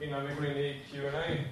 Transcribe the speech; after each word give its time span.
Innan 0.00 0.26
vi 0.26 0.34
går 0.34 0.46
in 0.46 0.56
i 0.56 0.82
Q&A 0.90 1.44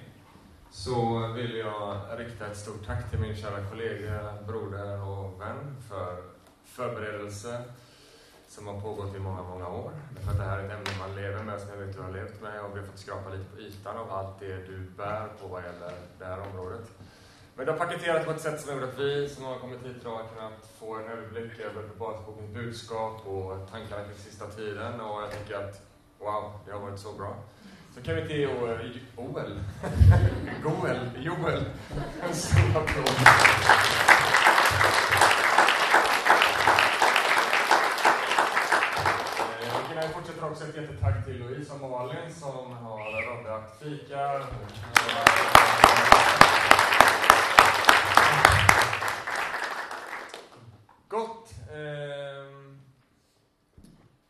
så 0.71 1.27
vill 1.27 1.55
jag 1.55 2.01
rikta 2.17 2.47
ett 2.47 2.57
stort 2.57 2.85
tack 2.85 3.09
till 3.09 3.19
min 3.19 3.35
kära 3.35 3.65
kollega, 3.69 4.33
broder 4.47 5.01
och 5.01 5.41
vän 5.41 5.75
för 5.89 6.23
förberedelse 6.65 7.63
som 8.47 8.67
har 8.67 8.81
pågått 8.81 9.15
i 9.15 9.19
många, 9.19 9.43
många 9.43 9.67
år. 9.67 9.91
För 10.23 10.31
att 10.31 10.37
det 10.37 10.43
här 10.43 10.59
är 10.59 10.65
ett 10.65 10.71
ämne 10.71 10.99
man 10.99 11.15
lever 11.15 11.43
med, 11.43 11.61
som 11.61 11.69
jag 11.69 11.77
vet 11.77 11.95
du 11.95 12.01
har 12.01 12.11
levt 12.11 12.41
med 12.41 12.61
och 12.61 12.75
vi 12.75 12.79
har 12.79 12.87
fått 12.87 12.99
skrapa 12.99 13.29
lite 13.29 13.49
på 13.55 13.59
ytan 13.61 13.97
av 13.97 14.11
allt 14.11 14.39
det 14.39 14.67
du 14.67 14.79
bär 14.97 15.27
på 15.41 15.47
vad 15.47 15.63
gäller 15.63 15.93
det 16.19 16.25
här 16.25 16.39
området. 16.39 16.89
Men 17.55 17.65
det 17.65 17.71
har 17.71 17.79
paketerat 17.79 18.25
på 18.25 18.31
ett 18.31 18.41
sätt 18.41 18.61
som 18.61 18.73
gjort 18.75 18.89
att 18.89 18.99
vi 18.99 19.29
som 19.29 19.45
har 19.45 19.59
kommit 19.59 19.85
hit 19.85 19.97
idag 20.01 20.15
har 20.15 20.27
kunnat 20.27 20.69
få 20.79 20.95
en 20.95 21.07
överblick 21.07 21.59
över 21.59 21.83
Basbokens 21.99 22.53
budskap 22.53 23.27
och 23.27 23.71
tankarna 23.71 24.03
kring 24.03 24.17
sista 24.17 24.45
tiden 24.47 25.01
och 25.01 25.21
jag 25.21 25.31
tycker 25.31 25.55
att 25.55 25.81
wow, 26.19 26.59
det 26.65 26.71
har 26.71 26.79
varit 26.79 26.99
så 26.99 27.13
bra. 27.13 27.35
Så 27.95 28.01
kan 28.01 28.15
vi 28.15 28.27
till 28.27 28.41
Joel, 28.41 28.93
Goel, 30.63 31.09
Joel, 31.19 31.65
en 32.21 32.33
stor 32.33 32.81
applåd. 32.81 33.15
Jag 39.95 40.07
vi 40.07 40.13
fortsätter 40.13 40.51
också 40.51 40.63
ett 40.63 40.75
jättetack 40.75 41.25
till 41.25 41.39
Louise 41.39 41.73
och 41.73 41.89
Malin 41.89 42.33
som 42.33 42.71
har 42.71 43.21
roddat 43.21 43.79
fika. 43.81 44.41
Gott. 51.07 51.49
Ehm, 51.73 52.81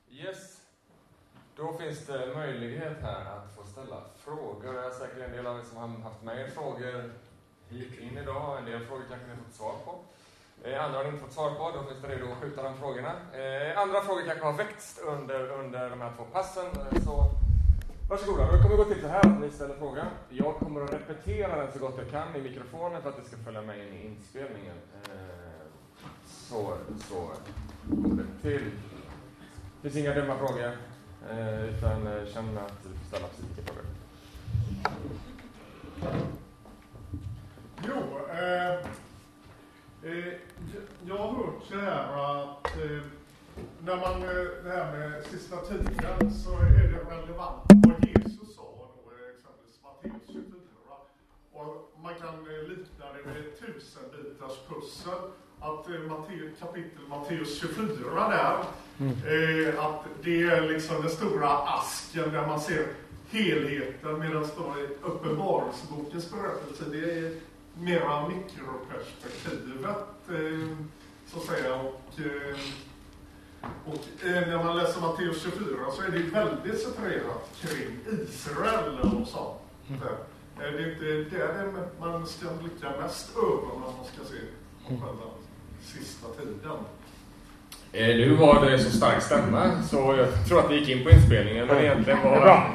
yes. 0.09 0.59
Då 1.55 1.78
finns 1.78 2.05
det 2.05 2.36
möjlighet 2.36 2.98
här 3.02 3.26
att 3.26 3.38
frågor. 4.29 4.73
Det 4.73 4.79
är 4.79 4.91
säkert 4.91 5.23
en 5.27 5.31
del 5.31 5.47
av 5.47 5.59
er 5.59 5.63
som 5.63 5.77
har 5.77 5.88
haft 5.88 6.23
med 6.23 6.41
er 6.41 6.49
frågor 6.49 7.11
hit 7.69 7.99
in 7.99 8.17
idag. 8.17 8.58
En 8.58 8.66
del 8.66 8.86
frågor 8.86 9.03
kanske 9.09 9.27
ni 9.27 9.33
har 9.36 9.44
fått 9.44 9.55
svar 9.55 9.75
på. 9.86 9.91
Eh, 10.63 10.86
andra 10.86 10.97
har 10.97 11.03
ni 11.03 11.09
inte 11.09 11.23
fått 11.23 11.33
svar 11.33 11.52
på, 11.52 11.77
då 11.77 11.83
finns 11.83 12.02
det 12.02 12.08
redo 12.08 12.31
att 12.31 12.38
skjuta 12.41 12.63
de 12.63 12.77
frågorna. 12.77 13.13
Eh, 13.33 13.80
andra 13.80 14.02
frågor 14.02 14.23
kanske 14.25 14.45
har 14.45 14.53
väckts 14.53 14.99
under, 15.03 15.52
under 15.52 15.89
de 15.89 16.02
här 16.02 16.11
två 16.17 16.23
passen. 16.23 16.66
Eh, 16.66 17.02
så 17.03 17.25
varsågoda, 18.09 18.52
det 18.52 18.63
kommer 18.63 18.75
gå 18.75 18.86
till 18.86 19.02
så 19.02 19.08
här 19.08 19.19
att 19.19 19.41
ni 19.41 19.49
ställer 19.49 19.75
frågan. 19.75 20.08
Jag 20.30 20.55
kommer 20.55 20.81
att 20.81 20.93
repetera 20.93 21.55
den 21.55 21.73
så 21.73 21.80
gott 21.80 21.95
jag 21.97 22.09
kan 22.11 22.36
i 22.36 22.41
mikrofonen 22.41 23.02
för 23.02 23.09
att 23.09 23.17
det 23.17 23.23
ska 23.23 23.38
följa 23.38 23.61
med 23.61 23.77
in 23.88 23.93
i 23.93 24.05
inspelningen. 24.05 24.75
Så, 26.27 26.73
så 27.09 27.31
går 27.88 28.16
det 28.16 28.49
till. 28.49 28.71
Det 29.81 29.89
finns 29.89 29.95
inga 29.95 30.14
dumma 30.14 30.38
frågor, 30.38 30.71
utan 31.69 32.25
känn 32.33 32.58
att 32.58 32.83
du 32.83 32.89
får 32.89 33.05
ställa 33.08 33.27
precis 33.27 33.45
vilka 33.58 33.73
frågor. 33.73 33.98
Jo, 37.88 38.19
eh, 38.30 38.89
Eh, 40.03 40.33
jag 41.08 41.17
har 41.17 41.33
hört 41.33 41.63
så 41.69 41.77
här 41.77 42.31
att 42.31 42.77
eh, 42.77 43.02
när 43.83 43.95
man, 43.95 44.23
eh, 44.23 44.63
det 44.63 44.69
här 44.69 44.97
med 44.97 45.23
sista 45.23 45.58
tiden 45.58 46.33
så 46.33 46.52
är 46.58 46.69
det 46.69 47.16
relevant 47.16 47.61
vad 47.88 48.05
Jesus 48.08 48.55
sa 48.55 48.61
då, 48.61 49.11
exempelvis 49.33 49.80
Matteus 49.83 50.27
24. 50.27 50.52
Och 51.52 51.91
man 52.03 52.14
kan 52.16 52.43
likna 52.67 53.05
det 53.14 53.25
med 53.25 53.38
ett 53.38 53.59
tusenbitars 53.59 54.58
pussel. 54.69 55.19
Att 55.59 55.88
Matteus, 56.08 56.59
kapitel 56.59 57.08
Matteus 57.09 57.59
24 57.61 58.30
där, 58.30 58.58
mm. 58.99 59.80
att 59.80 60.05
det 60.23 60.43
är 60.43 60.61
liksom 60.61 61.02
den 61.02 61.09
stora 61.09 61.49
asken 61.49 62.31
där 62.31 62.47
man 62.47 62.59
ser 62.59 62.88
helheten 63.31 64.19
medan 64.19 64.45
då 64.58 64.75
Uppenbarelsebokens 65.03 66.31
berättelse, 66.31 66.83
det 66.91 67.17
är 67.17 67.33
mera 67.73 68.27
mikroperspektivet, 68.27 69.97
eh, 70.30 70.77
så 71.27 71.39
att 71.39 71.45
säga. 71.45 71.76
Och, 71.76 72.20
eh, 72.20 72.58
och 73.86 74.27
eh, 74.27 74.48
när 74.48 74.64
man 74.64 74.77
läser 74.77 75.02
Matteus 75.02 75.43
24 75.43 75.92
så 75.92 76.02
är 76.02 76.11
det 76.11 76.20
väldigt 76.20 76.81
separerat 76.81 77.59
kring 77.61 78.20
Israel 78.23 78.99
och 78.99 79.27
sånt. 79.27 79.59
Mm. 79.87 79.99
Det 80.58 80.65
är 80.65 80.92
inte 80.92 81.37
där 81.37 81.87
man 81.99 82.27
ska 82.27 82.48
blicka 82.54 83.02
mest 83.02 83.37
över 83.37 83.80
när 83.80 83.98
man 83.98 84.05
ska 84.05 84.25
se 84.25 84.39
på 84.87 84.89
själva 84.89 85.25
sista 85.81 86.27
tiden. 86.27 86.77
Nu 87.94 88.36
var 88.36 88.66
det 88.66 88.80
så 88.80 88.92
stark 88.92 89.22
stämma 89.22 89.83
så 89.83 90.16
jag 90.17 90.48
tror 90.48 90.60
att 90.60 90.72
vi 90.72 90.80
gick 90.80 90.89
in 90.89 91.04
på 91.04 91.10
inspelningen 91.10 91.67
men 91.67 91.77
egentligen 91.77 92.23
var 92.23 92.70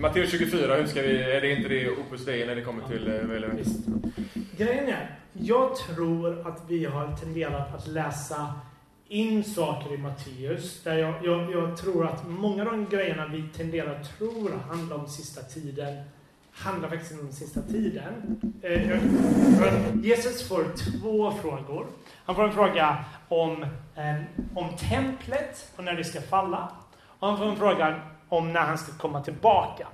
Matteus 0.00 0.30
24, 0.30 0.74
hur 0.74 0.86
ska 0.86 1.02
vi, 1.02 1.22
är 1.22 1.40
det 1.40 1.52
inte 1.52 1.68
det 1.68 1.90
Opus 1.90 2.24
Dei 2.24 2.46
när 2.46 2.54
det 2.54 2.62
kommer 2.62 2.88
till 2.88 3.04
relevant? 3.04 3.60
Grejen 4.56 4.88
är, 4.88 5.18
jag 5.32 5.76
tror 5.76 6.48
att 6.48 6.62
vi 6.68 6.84
har 6.84 7.16
tenderat 7.16 7.74
att 7.74 7.86
läsa 7.86 8.54
in 9.08 9.44
saker 9.44 9.94
i 9.94 9.98
Matteus. 9.98 10.82
Där 10.82 10.98
jag, 10.98 11.14
jag, 11.22 11.52
jag, 11.52 11.76
tror 11.76 12.06
att 12.06 12.28
många 12.28 12.62
av 12.62 12.70
de 12.70 12.86
grejerna 12.90 13.26
vi 13.26 13.42
tenderar 13.56 13.94
att 13.94 14.18
tro 14.18 14.50
handlar 14.68 14.96
om 14.96 15.08
sista 15.08 15.42
tiden 15.42 16.04
handlar 16.58 16.88
faktiskt 16.88 17.12
om 17.12 17.18
den 17.18 17.32
sista 17.32 17.62
tiden. 17.62 18.40
Eh, 18.62 18.98
Jesus 20.04 20.48
får 20.48 20.64
två 20.64 21.30
frågor. 21.30 21.86
Han 22.24 22.34
får 22.34 22.44
en 22.44 22.52
fråga 22.52 23.04
om, 23.28 23.62
eh, 23.94 24.16
om 24.54 24.68
templet 24.76 25.72
och 25.76 25.84
när 25.84 25.92
det 25.92 26.04
ska 26.04 26.20
falla. 26.20 26.72
Och 27.18 27.28
han 27.28 27.38
får 27.38 27.44
en 27.44 27.56
fråga 27.56 28.00
om 28.28 28.52
när 28.52 28.60
han 28.60 28.78
ska 28.78 28.92
komma 28.92 29.22
tillbaka. 29.22 29.86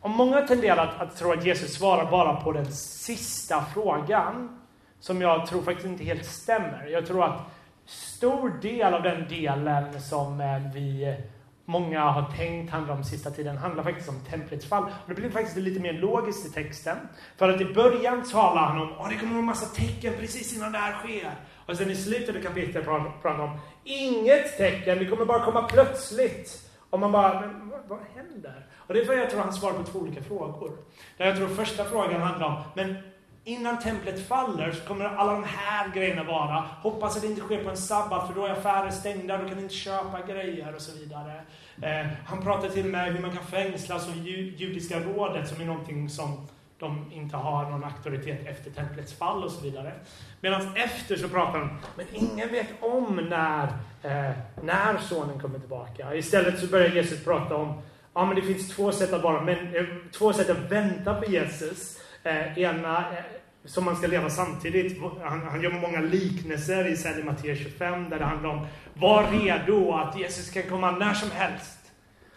Och 0.00 0.10
många 0.10 0.40
tenderar 0.40 0.86
att, 0.86 1.00
att 1.00 1.16
tro 1.16 1.32
att 1.32 1.46
Jesus 1.46 1.74
svarar 1.74 2.10
bara 2.10 2.40
på 2.40 2.52
den 2.52 2.72
sista 2.72 3.64
frågan, 3.74 4.60
som 5.00 5.20
jag 5.20 5.46
tror 5.46 5.62
faktiskt 5.62 5.86
inte 5.86 6.04
helt 6.04 6.26
stämmer. 6.26 6.86
Jag 6.86 7.06
tror 7.06 7.24
att 7.24 7.40
stor 7.86 8.50
del 8.62 8.94
av 8.94 9.02
den 9.02 9.28
delen 9.28 10.02
som 10.02 10.40
eh, 10.40 10.72
vi 10.74 11.16
många 11.64 12.00
har 12.00 12.32
tänkt 12.36 12.70
handlar 12.72 12.94
om 12.94 13.04
sista 13.04 13.30
tiden 13.30 13.56
handlar 13.56 13.84
faktiskt 13.84 14.08
om 14.08 14.20
templets 14.30 14.66
fall. 14.66 14.82
Och 14.82 15.08
det 15.08 15.14
blir 15.14 15.30
faktiskt 15.30 15.56
lite 15.56 15.80
mer 15.80 15.92
logiskt 15.92 16.46
i 16.46 16.50
texten. 16.50 16.96
För 17.36 17.48
att 17.48 17.60
i 17.60 17.64
början 17.64 18.22
talar 18.22 18.62
han 18.62 18.80
om 18.80 18.92
att 18.98 19.10
det 19.10 19.16
kommer 19.16 19.38
en 19.38 19.44
massa 19.44 19.66
tecken 19.66 20.14
precis 20.20 20.56
innan 20.56 20.72
det 20.72 20.78
här 20.78 20.92
sker. 20.92 21.34
Och 21.66 21.76
sen 21.76 21.90
i 21.90 21.96
slutet 21.96 22.36
av 22.36 22.40
kapitlet 22.40 22.84
pratar 22.84 23.30
han 23.30 23.40
om 23.40 23.58
inget 23.84 24.56
tecken, 24.56 24.98
det 24.98 25.06
kommer 25.06 25.24
bara 25.24 25.44
komma 25.44 25.62
plötsligt. 25.62 26.70
Och 26.90 27.00
man 27.00 27.12
bara, 27.12 27.40
men 27.40 27.72
vad 27.88 27.98
händer? 28.14 28.66
Och 28.76 28.94
det 28.94 29.00
är 29.00 29.04
för 29.04 29.12
att 29.12 29.18
jag 29.18 29.30
tror 29.30 29.40
han 29.40 29.52
svarar 29.52 29.74
på 29.74 29.82
två 29.82 29.98
olika 29.98 30.22
frågor. 30.22 30.72
Där 31.16 31.26
jag 31.26 31.36
tror 31.36 31.48
första 31.48 31.84
frågan 31.84 32.20
handlar 32.20 32.46
om, 32.46 32.62
men 32.74 32.96
innan 33.44 33.78
templet 33.78 34.28
faller 34.28 34.72
så 34.72 34.84
kommer 34.84 35.04
alla 35.04 35.32
de 35.32 35.44
här 35.44 35.88
grejerna 35.94 36.24
vara. 36.24 36.64
Hoppas 36.82 37.16
att 37.16 37.22
det 37.22 37.28
inte 37.28 37.40
sker 37.40 37.64
på 37.64 37.70
en 37.70 37.76
sabbat 37.76 38.26
för 38.26 38.34
då 38.34 38.46
är 38.46 38.50
affärer 38.50 38.90
stängda, 38.90 39.38
då 39.38 39.48
kan 39.48 39.58
inte 39.58 39.74
köpa 39.74 40.20
grejer 40.26 40.74
och 40.74 40.80
så 40.80 40.98
vidare. 40.98 41.40
Eh, 41.82 42.06
han 42.26 42.42
pratar 42.42 42.68
till 42.68 42.84
och 42.84 42.90
med 42.90 43.12
hur 43.12 43.20
man 43.20 43.36
kan 43.36 43.46
fängslas 43.46 44.08
av 44.08 44.16
judiska 44.16 45.00
rådet 45.00 45.48
som 45.48 45.60
är 45.60 45.64
någonting 45.64 46.08
som 46.08 46.46
de 46.78 47.12
inte 47.12 47.36
har 47.36 47.70
någon 47.70 47.84
auktoritet 47.84 48.46
efter 48.46 48.70
templets 48.70 49.12
fall 49.12 49.44
och 49.44 49.50
så 49.50 49.64
vidare. 49.64 49.92
Medan 50.40 50.76
efter 50.76 51.16
så 51.16 51.28
pratar 51.28 51.58
han 51.58 51.78
men 51.96 52.06
ingen 52.12 52.48
vet 52.48 52.68
om 52.80 53.16
när, 53.30 53.62
eh, 54.02 54.36
när 54.62 54.98
sonen 54.98 55.40
kommer 55.40 55.58
tillbaka. 55.58 56.14
Istället 56.14 56.58
så 56.58 56.66
börjar 56.66 56.88
Jesus 56.88 57.24
prata 57.24 57.56
om 57.56 57.82
Ja, 58.16 58.24
men 58.24 58.36
det 58.36 58.42
finns 58.42 58.76
två 58.76 58.92
sätt 58.92 59.12
att 59.12 59.22
vara, 59.22 59.40
men, 59.40 59.74
eh, 59.74 59.84
två 60.18 60.32
sätt 60.32 60.50
att 60.50 60.72
vänta 60.72 61.14
på 61.14 61.30
Jesus. 61.30 61.98
Eh, 62.24 62.58
ena 62.58 62.98
eh, 62.98 63.24
som 63.64 63.84
man 63.84 63.96
ska 63.96 64.06
leva 64.06 64.30
samtidigt. 64.30 65.02
Han, 65.22 65.42
han 65.42 65.62
gör 65.62 65.70
många 65.70 66.00
liknelser 66.00 66.86
i 66.86 66.96
sen 66.96 67.20
i 67.20 67.22
Matteus 67.22 67.58
25 67.58 68.10
där 68.10 68.18
det 68.18 68.24
handlar 68.24 68.50
om 68.50 68.66
var 68.94 69.30
redo 69.30 69.92
att 69.92 70.18
Jesus 70.18 70.50
kan 70.50 70.62
komma 70.62 70.90
när 70.90 71.14
som 71.14 71.30
helst. 71.30 71.92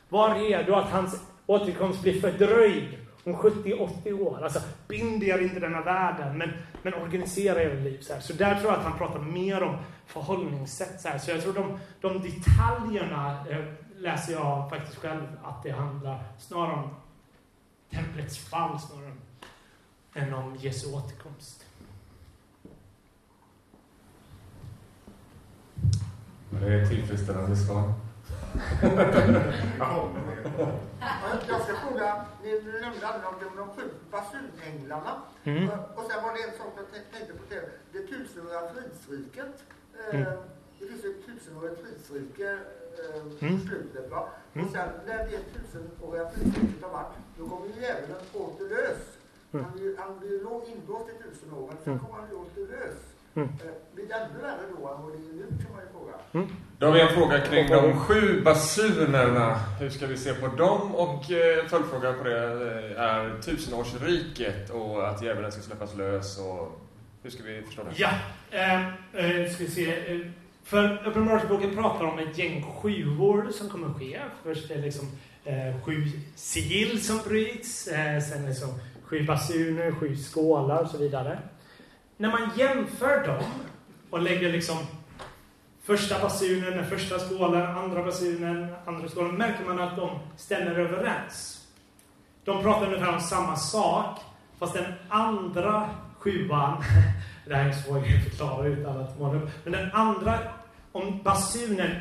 Var 0.10 0.36
redo 0.36 0.74
att 0.74 0.92
hans 0.92 1.22
återkomst 1.46 2.02
blir 2.02 2.22
fördröjd 2.22 2.98
om 3.24 3.36
70-80 3.36 4.22
år. 4.22 4.44
Alltså, 4.44 4.60
bind 4.88 5.24
er 5.24 5.40
inte 5.40 5.60
denna 5.60 5.82
världen, 5.82 6.38
men, 6.38 6.54
men 6.82 6.94
organisera 6.94 7.64
era 7.64 7.74
liv. 7.74 8.00
Så, 8.02 8.14
här. 8.14 8.20
så 8.20 8.34
där 8.34 8.56
tror 8.56 8.72
jag 8.72 8.80
att 8.80 8.86
han 8.86 8.98
pratar 8.98 9.20
mer 9.20 9.64
om 9.64 9.78
förhållningssätt. 10.06 11.02
Så, 11.02 11.08
här. 11.08 11.18
så 11.18 11.32
jag 11.32 11.42
tror 11.42 11.54
de, 11.54 11.80
de 12.02 12.14
detaljerna 12.14 13.46
eh, 13.50 13.66
läser 13.98 14.34
jag 14.34 14.70
faktiskt 14.70 14.98
själv 14.98 15.24
att 15.44 15.64
det 15.64 15.72
handlar 15.72 16.24
snarare 16.40 16.74
om 16.74 16.90
templets 17.92 18.50
fall 18.50 18.80
snarare 18.80 19.06
än 19.06 19.27
om 20.18 20.56
Jesu 20.56 20.94
återkomst. 20.94 21.66
Det 26.50 26.66
är 26.68 26.84
ett 26.84 26.90
tillfredsställande 26.90 27.56
svar. 27.56 27.94
Jag 31.48 31.62
ska 31.62 31.76
fråga, 31.76 32.26
ni 32.44 32.52
nämnde 32.82 33.08
om 33.28 33.56
de, 33.56 33.68
sju 33.76 33.90
basunänglarna. 34.12 35.22
Mm. 35.44 35.70
Och 35.96 36.04
sen 36.12 36.24
var 36.24 36.34
det 36.34 36.44
en 36.44 36.58
sak 36.58 36.74
jag 36.78 36.88
tänkte 37.12 37.34
på 37.34 37.44
det, 37.50 37.70
det 37.92 38.08
tusenåriga 38.08 38.62
fridsriket. 38.74 39.64
Mm. 40.12 40.26
Det 40.80 40.86
finns 40.86 41.06
ett 41.06 41.26
tusenårigt 41.26 41.82
fridsrike 41.82 42.60
eh, 43.14 43.48
mm. 43.48 43.60
slutet. 43.68 44.12
Va? 44.12 44.30
Mm. 44.54 44.68
Och 44.68 44.74
sen 44.74 44.90
när 45.06 45.18
det 45.18 45.40
tusenåriga 45.54 46.32
frihet 46.32 46.82
har 46.82 46.90
varit, 46.90 47.16
då 47.38 47.50
kommer 47.50 47.68
ju 47.68 47.82
djävulen 47.82 48.22
åter 48.34 48.70
lös. 48.70 49.17
Mm. 49.52 49.66
Han 49.66 49.74
blir, 49.78 49.98
han 49.98 50.20
blir 50.20 50.34
inlåst 50.72 51.10
i 51.10 51.24
tusen 51.24 51.54
år, 51.54 51.68
men 51.68 51.78
sen 51.84 51.94
mm. 51.94 52.06
kommer 52.06 52.22
han 52.22 52.36
åter 52.36 52.68
lös. 52.72 52.98
Mm. 53.36 53.50
Eh, 53.50 53.96
blir 53.96 54.08
det 54.08 54.14
ännu 54.14 54.42
värre 54.42 54.64
då 54.70 54.88
än 54.88 55.02
vad 55.04 55.12
det 55.12 55.18
är 55.18 55.34
nu 55.34 55.48
kan 55.48 55.72
man 55.76 55.82
ju 55.86 55.92
fråga. 55.92 56.14
Mm. 56.32 56.48
Då 56.80 56.86
har 56.86 56.94
vi 56.94 57.02
en 57.02 57.14
fråga 57.14 57.42
kring 57.42 57.68
de 57.70 58.00
sju 58.00 58.42
basunerna. 58.42 59.60
Hur 59.80 59.90
ska 59.90 60.08
vi 60.08 60.18
se 60.18 60.34
på 60.34 60.48
dem? 60.48 60.96
Och 60.96 61.32
eh, 61.32 61.64
en 61.64 61.70
följdfråga 61.70 62.14
på 62.14 62.24
det 62.24 62.46
eh, 62.96 63.02
är 63.02 63.42
tusenårsriket 63.42 64.70
och 64.70 65.10
att 65.10 65.22
djävulen 65.22 65.52
ska 65.52 65.62
släppas 65.62 65.96
lös. 65.96 66.40
Och 66.40 66.82
hur 67.24 67.30
ska 67.30 67.44
vi 67.44 67.62
förstå 67.62 67.84
det? 67.84 67.92
Ja, 67.96 68.10
eh, 68.52 68.88
eh, 68.88 69.52
ska 69.52 69.64
vi 69.64 69.70
se. 69.70 70.14
Eh, 70.14 70.28
för 70.64 71.08
Uppenbarelseboken 71.08 71.76
pratar 71.76 72.06
om 72.06 72.20
ett 72.20 72.38
gäng 72.38 72.64
sjuor 72.82 73.52
som 73.52 73.70
kommer 73.70 73.94
ske. 73.94 74.20
Först 74.44 74.72
är 74.72 74.76
det 74.76 74.82
liksom 74.82 75.08
eh, 75.46 75.84
sju 75.86 76.04
sigill 76.36 77.06
som 77.06 77.20
bryts. 77.28 77.88
Eh, 77.88 78.22
sen 78.22 78.46
liksom 78.46 78.70
sju 79.08 79.26
basuner, 79.26 79.92
sju 79.92 80.16
skålar 80.16 80.84
och 80.84 80.90
så 80.90 80.98
vidare. 80.98 81.40
När 82.18 82.32
man 82.32 82.52
jämför 82.58 83.28
dem 83.28 83.44
och 84.10 84.22
lägger 84.22 84.52
liksom 84.52 84.78
första 85.84 86.20
basunen, 86.20 86.72
den 86.72 86.86
första 86.86 87.20
skålen, 87.20 87.78
andra 87.78 88.04
basunen, 88.04 88.76
andra 88.86 89.10
skålen, 89.10 89.36
märker 89.36 89.66
man 89.66 89.80
att 89.80 89.96
de 89.96 90.20
stämmer 90.38 90.80
överens. 90.80 91.68
De 92.44 92.64
pratar 92.64 92.88
ungefär 92.88 93.14
om 93.14 93.22
samma 93.22 93.56
sak, 93.56 94.20
fast 94.60 94.74
den 94.74 94.94
andra 95.10 95.90
sjuan, 96.20 96.84
det 97.48 97.56
här 97.56 97.70
är 97.70 97.74
svårt 97.74 97.98
att 97.98 98.30
förklara 98.30 98.68
utan 98.68 99.02
att 99.02 99.20
måla 99.20 99.40
upp, 99.40 99.50
men 99.64 99.74
den 99.74 99.92
andra, 99.92 100.40
om 100.92 101.24
basunen, 101.24 101.92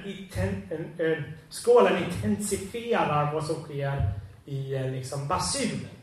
äh, 0.99 1.19
skålen 1.49 2.05
intensifierar 2.05 3.33
vad 3.33 3.47
som 3.47 3.63
sker 3.63 4.13
i 4.45 4.75
eh, 4.75 4.91
liksom 4.91 5.29
basunen. 5.29 5.97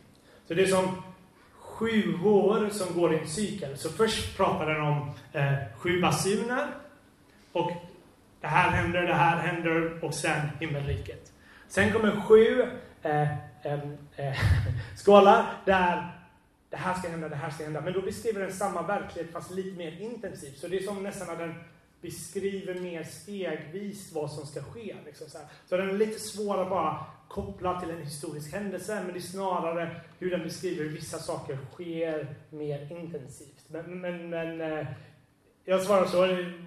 Så 0.47 0.53
det 0.53 0.63
är 0.63 0.67
som 0.67 1.03
sju 1.59 2.23
år 2.23 2.69
som 2.69 2.99
går 2.99 3.13
i 3.13 3.19
en 3.19 3.27
cykel. 3.27 3.77
Så 3.77 3.89
först 3.89 4.37
pratar 4.37 4.69
den 4.69 4.81
om 4.81 5.11
eh, 5.33 5.53
sju 5.77 6.01
basuner 6.01 6.67
och 7.51 7.71
det 8.41 8.47
här 8.47 8.69
händer, 8.69 9.01
det 9.01 9.13
här 9.13 9.37
händer 9.37 10.03
och 10.03 10.13
sen 10.13 10.49
himmelriket. 10.59 11.31
Sen 11.67 11.91
kommer 11.91 12.21
sju 12.21 12.61
eh, 13.01 13.31
eh, 13.63 13.79
skålar 14.95 15.45
där 15.65 16.11
det 16.69 16.77
här 16.77 16.93
ska 16.93 17.09
hända, 17.09 17.29
det 17.29 17.35
här 17.35 17.49
ska 17.49 17.63
hända. 17.63 17.81
Men 17.81 17.93
då 17.93 18.01
beskriver 18.01 18.41
den 18.41 18.53
samma 18.53 18.81
verklighet 18.81 19.31
fast 19.31 19.51
lite 19.51 19.77
mer 19.77 20.01
intensivt. 20.01 20.59
Så 20.59 20.67
det 20.67 20.77
är 20.77 20.83
som 20.83 21.03
nästan 21.03 21.29
att 21.29 21.39
den 21.39 21.55
beskriver 22.01 22.73
mer 22.73 23.03
stegvis 23.03 24.13
vad 24.13 24.31
som 24.31 24.45
ska 24.45 24.63
ske. 24.63 24.95
Liksom 25.05 25.29
så, 25.29 25.37
så 25.69 25.77
den 25.77 25.89
är 25.89 25.93
lite 25.93 26.19
svår 26.19 26.61
att 26.61 26.69
bara 26.69 27.05
kopplat 27.33 27.81
till 27.81 27.89
en 27.89 28.01
historisk 28.01 28.53
händelse, 28.53 29.01
men 29.03 29.13
det 29.13 29.19
är 29.19 29.21
snarare 29.21 30.01
hur 30.19 30.31
den 30.31 30.43
beskriver 30.43 30.83
hur 30.83 30.91
vissa 30.91 31.19
saker 31.19 31.57
sker 31.71 32.35
mer 32.49 32.91
intensivt. 32.91 33.65
Men, 33.67 34.01
men, 34.01 34.29
men 34.29 34.61
eh, 34.61 34.87
jag 35.65 35.81
svarar 35.81 36.05
så, 36.05 36.17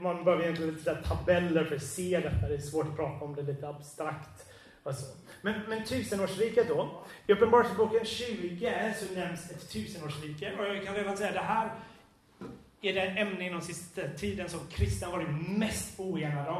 man 0.02 0.24
behöver 0.24 0.44
egentligen 0.44 0.74
lite 0.74 0.94
tabeller 0.94 1.64
för 1.64 1.76
att 1.76 1.82
se 1.82 2.20
detta. 2.20 2.48
Det 2.48 2.54
är 2.54 2.58
svårt 2.58 2.86
att 2.86 2.96
prata 2.96 3.24
om 3.24 3.34
det 3.34 3.42
lite 3.42 3.68
abstrakt. 3.68 4.46
Alltså. 4.82 5.06
Men, 5.42 5.60
men 5.68 5.84
tusenårsriket 5.84 6.68
då. 6.68 7.02
I 7.26 7.32
Uppenbarelseboken 7.32 8.04
20 8.04 8.94
så 8.96 9.14
nämns 9.14 9.50
ett 9.50 9.70
tusenårsrike. 9.72 10.52
Och 10.58 10.64
jag 10.64 10.84
kan 10.84 10.94
redan 10.94 11.16
säga 11.16 11.32
det 11.32 11.40
här 11.40 11.70
är 12.80 12.94
det 12.94 13.00
ämne 13.00 13.46
inom 13.46 13.60
sista 13.60 14.02
tiden 14.16 14.48
som 14.48 14.60
kristna 14.70 15.10
varit 15.10 15.28
mest 15.48 16.00
oenade 16.00 16.50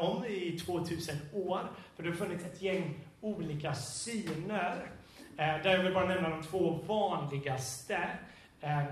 om 0.00 0.24
i 0.24 0.58
2000 0.58 1.16
år. 1.32 1.60
För 1.96 2.02
det 2.02 2.08
har 2.08 2.16
funnits 2.16 2.44
ett 2.44 2.62
gäng 2.62 2.94
olika 3.26 3.74
syner. 3.74 4.90
Eh, 5.36 5.62
där 5.62 5.70
jag 5.70 5.82
vill 5.82 5.94
bara 5.94 6.06
nämna 6.06 6.28
de 6.28 6.42
två 6.42 6.80
vanligaste. 6.86 8.08
Eh, 8.60 8.84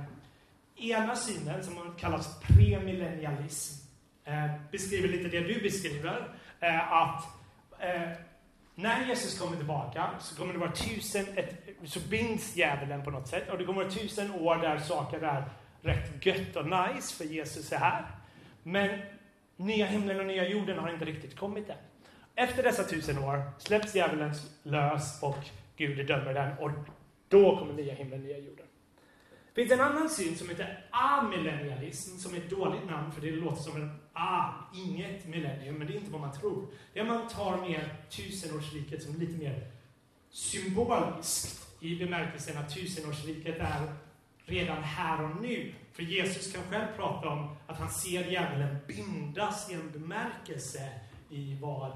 ena 0.77 1.17
synen, 1.17 1.65
som 1.65 1.95
kallas 1.99 2.41
premillennialism, 2.41 3.87
eh, 4.25 4.51
beskriver 4.73 5.09
lite 5.09 5.29
det 5.29 5.41
du 5.41 5.61
beskriver. 5.61 6.29
Eh, 6.61 6.93
att 6.93 7.25
eh, 7.79 8.11
när 8.75 9.07
Jesus 9.07 9.39
kommer 9.39 9.57
tillbaka 9.57 10.11
så 10.21 10.37
kommer 10.37 10.53
det 10.53 10.59
vara 10.59 10.73
tusen, 10.73 11.27
ett, 11.37 11.69
så 11.85 12.01
binds 12.01 12.57
djävulen 12.57 13.05
på 13.05 13.11
något 13.11 13.29
sätt. 13.29 13.51
Och 13.51 13.59
det 13.59 13.65
kommer 13.65 13.83
vara 13.83 13.93
tusen 13.93 14.31
år 14.31 14.57
där 14.57 14.79
saker 14.79 15.21
är 15.21 15.45
rätt 15.83 16.27
gött 16.27 16.57
och 16.57 16.67
nice 16.67 17.17
för 17.17 17.25
Jesus 17.25 17.73
är 17.73 17.79
här. 17.79 18.05
Men 18.63 19.01
nya 19.57 19.87
himlen 19.87 20.21
och 20.21 20.27
nya 20.27 20.49
jorden 20.49 20.79
har 20.79 20.93
inte 20.93 21.05
riktigt 21.05 21.37
kommit 21.37 21.69
än. 21.69 21.77
Efter 22.37 22.63
dessa 22.63 22.85
tusen 22.85 23.19
år 23.19 23.43
släpps 23.59 23.95
djävulen 23.95 24.35
lös 24.63 25.23
och 25.23 25.45
Gud 25.77 26.07
dömer 26.07 26.35
den 26.35 26.59
och 26.59 26.71
då 27.29 27.59
kommer 27.59 27.75
nya 27.75 27.95
himlen 27.95 28.23
nya 28.23 28.39
jorden. 28.39 28.67
Det 29.55 29.61
finns 29.61 29.73
en 29.73 29.81
annan 29.81 30.09
syn 30.09 30.37
som 30.37 30.49
heter 30.49 30.85
amillennialism, 30.91 32.19
som 32.19 32.35
är 32.35 32.39
ett 32.39 32.51
dåligt 32.51 32.87
namn 32.87 33.13
för 33.13 33.21
det 33.21 33.31
låter 33.31 33.63
som 33.63 33.83
en 33.83 34.01
a, 34.13 34.51
inget 34.75 35.27
millennium, 35.27 35.75
men 35.75 35.87
det 35.87 35.93
är 35.93 35.97
inte 35.97 36.13
vad 36.13 36.21
man 36.21 36.41
tror. 36.41 36.67
Det 36.93 37.01
är 37.01 37.05
man 37.05 37.29
tar 37.29 37.57
mer 37.57 37.97
tusenårsriket 38.11 39.03
som 39.03 39.17
lite 39.17 39.39
mer 39.39 39.71
symboliskt 40.31 41.83
i 41.83 41.97
bemärkelsen 41.99 42.59
att 42.59 42.75
tusenårsriket 42.75 43.59
är 43.59 43.95
redan 44.45 44.83
här 44.83 45.25
och 45.25 45.43
nu. 45.43 45.75
För 45.93 46.03
Jesus 46.03 46.53
kan 46.53 46.63
själv 46.63 46.87
prata 46.97 47.29
om 47.29 47.57
att 47.67 47.79
han 47.79 47.91
ser 47.91 48.25
djävulen 48.25 48.77
bindas 48.87 49.71
i 49.71 49.75
en 49.75 49.91
bemärkelse 49.93 50.91
i 51.31 51.59
vad 51.61 51.93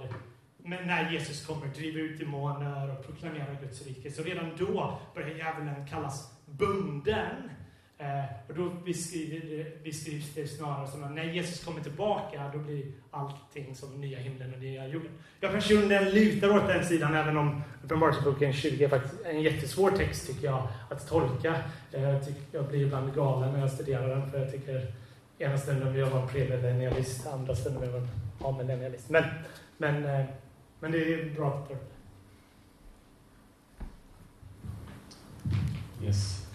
men 0.68 0.86
när 0.86 1.12
Jesus 1.12 1.46
kommer, 1.46 1.66
driver 1.66 2.00
ut 2.00 2.18
demoner 2.18 2.98
och 2.98 3.06
proklamerar 3.06 3.58
Guds 3.62 3.86
rike. 3.86 4.10
Så 4.10 4.22
redan 4.22 4.50
då 4.58 4.98
börjar 5.14 5.28
djävulen 5.28 5.86
kallas 5.86 6.32
bunden. 6.46 7.50
Eh, 7.98 8.24
och 8.48 8.54
då 8.54 8.70
beskrivs 9.84 10.34
det 10.34 10.48
snarare 10.48 10.88
som 10.88 11.04
att 11.04 11.12
när 11.12 11.24
Jesus 11.24 11.64
kommer 11.64 11.80
tillbaka, 11.80 12.50
då 12.52 12.58
blir 12.58 12.86
allting 13.10 13.74
som 13.74 14.00
nya 14.00 14.18
himlen 14.18 14.54
och 14.54 14.60
nya 14.60 14.86
jorden. 14.86 15.10
Jag 15.40 15.52
personligen 15.52 16.10
lutar 16.10 16.56
åt 16.56 16.66
den 16.66 16.84
sidan, 16.84 17.14
även 17.14 17.36
om 17.36 17.62
Uppenbarelseboken 17.84 18.52
20 18.52 18.84
är 18.84 18.88
faktiskt 18.88 19.14
en 19.24 19.42
jättesvår 19.42 19.90
text, 19.90 20.26
tycker 20.26 20.46
jag, 20.46 20.68
att 20.90 21.08
tolka. 21.08 21.54
Eh, 21.92 22.02
jag, 22.02 22.22
jag 22.52 22.68
blir 22.68 22.86
ibland 22.86 23.14
galen 23.14 23.52
när 23.52 23.60
jag 23.60 23.70
studerar 23.70 24.08
den, 24.08 24.30
för 24.30 24.38
jag 24.38 24.52
tycker 24.52 24.92
ena 25.38 25.58
stunden 25.58 25.92
vill 25.92 26.00
jag 26.00 26.10
vara 26.10 26.26
premillennialist, 26.26 27.26
andra 27.26 27.54
stunden 27.54 27.82
vill 27.82 27.90
jag 27.90 28.00
vara 28.00 28.54
amillennialist. 28.54 29.10
Men, 29.10 29.24
men, 29.76 30.04
eh, 30.04 30.24
men 30.80 30.92
det 30.92 31.14
är 31.14 31.30
bra 31.36 31.48
att 31.48 31.68
ta 31.68 31.74
upp 31.74 31.92
Yes. 36.02 36.46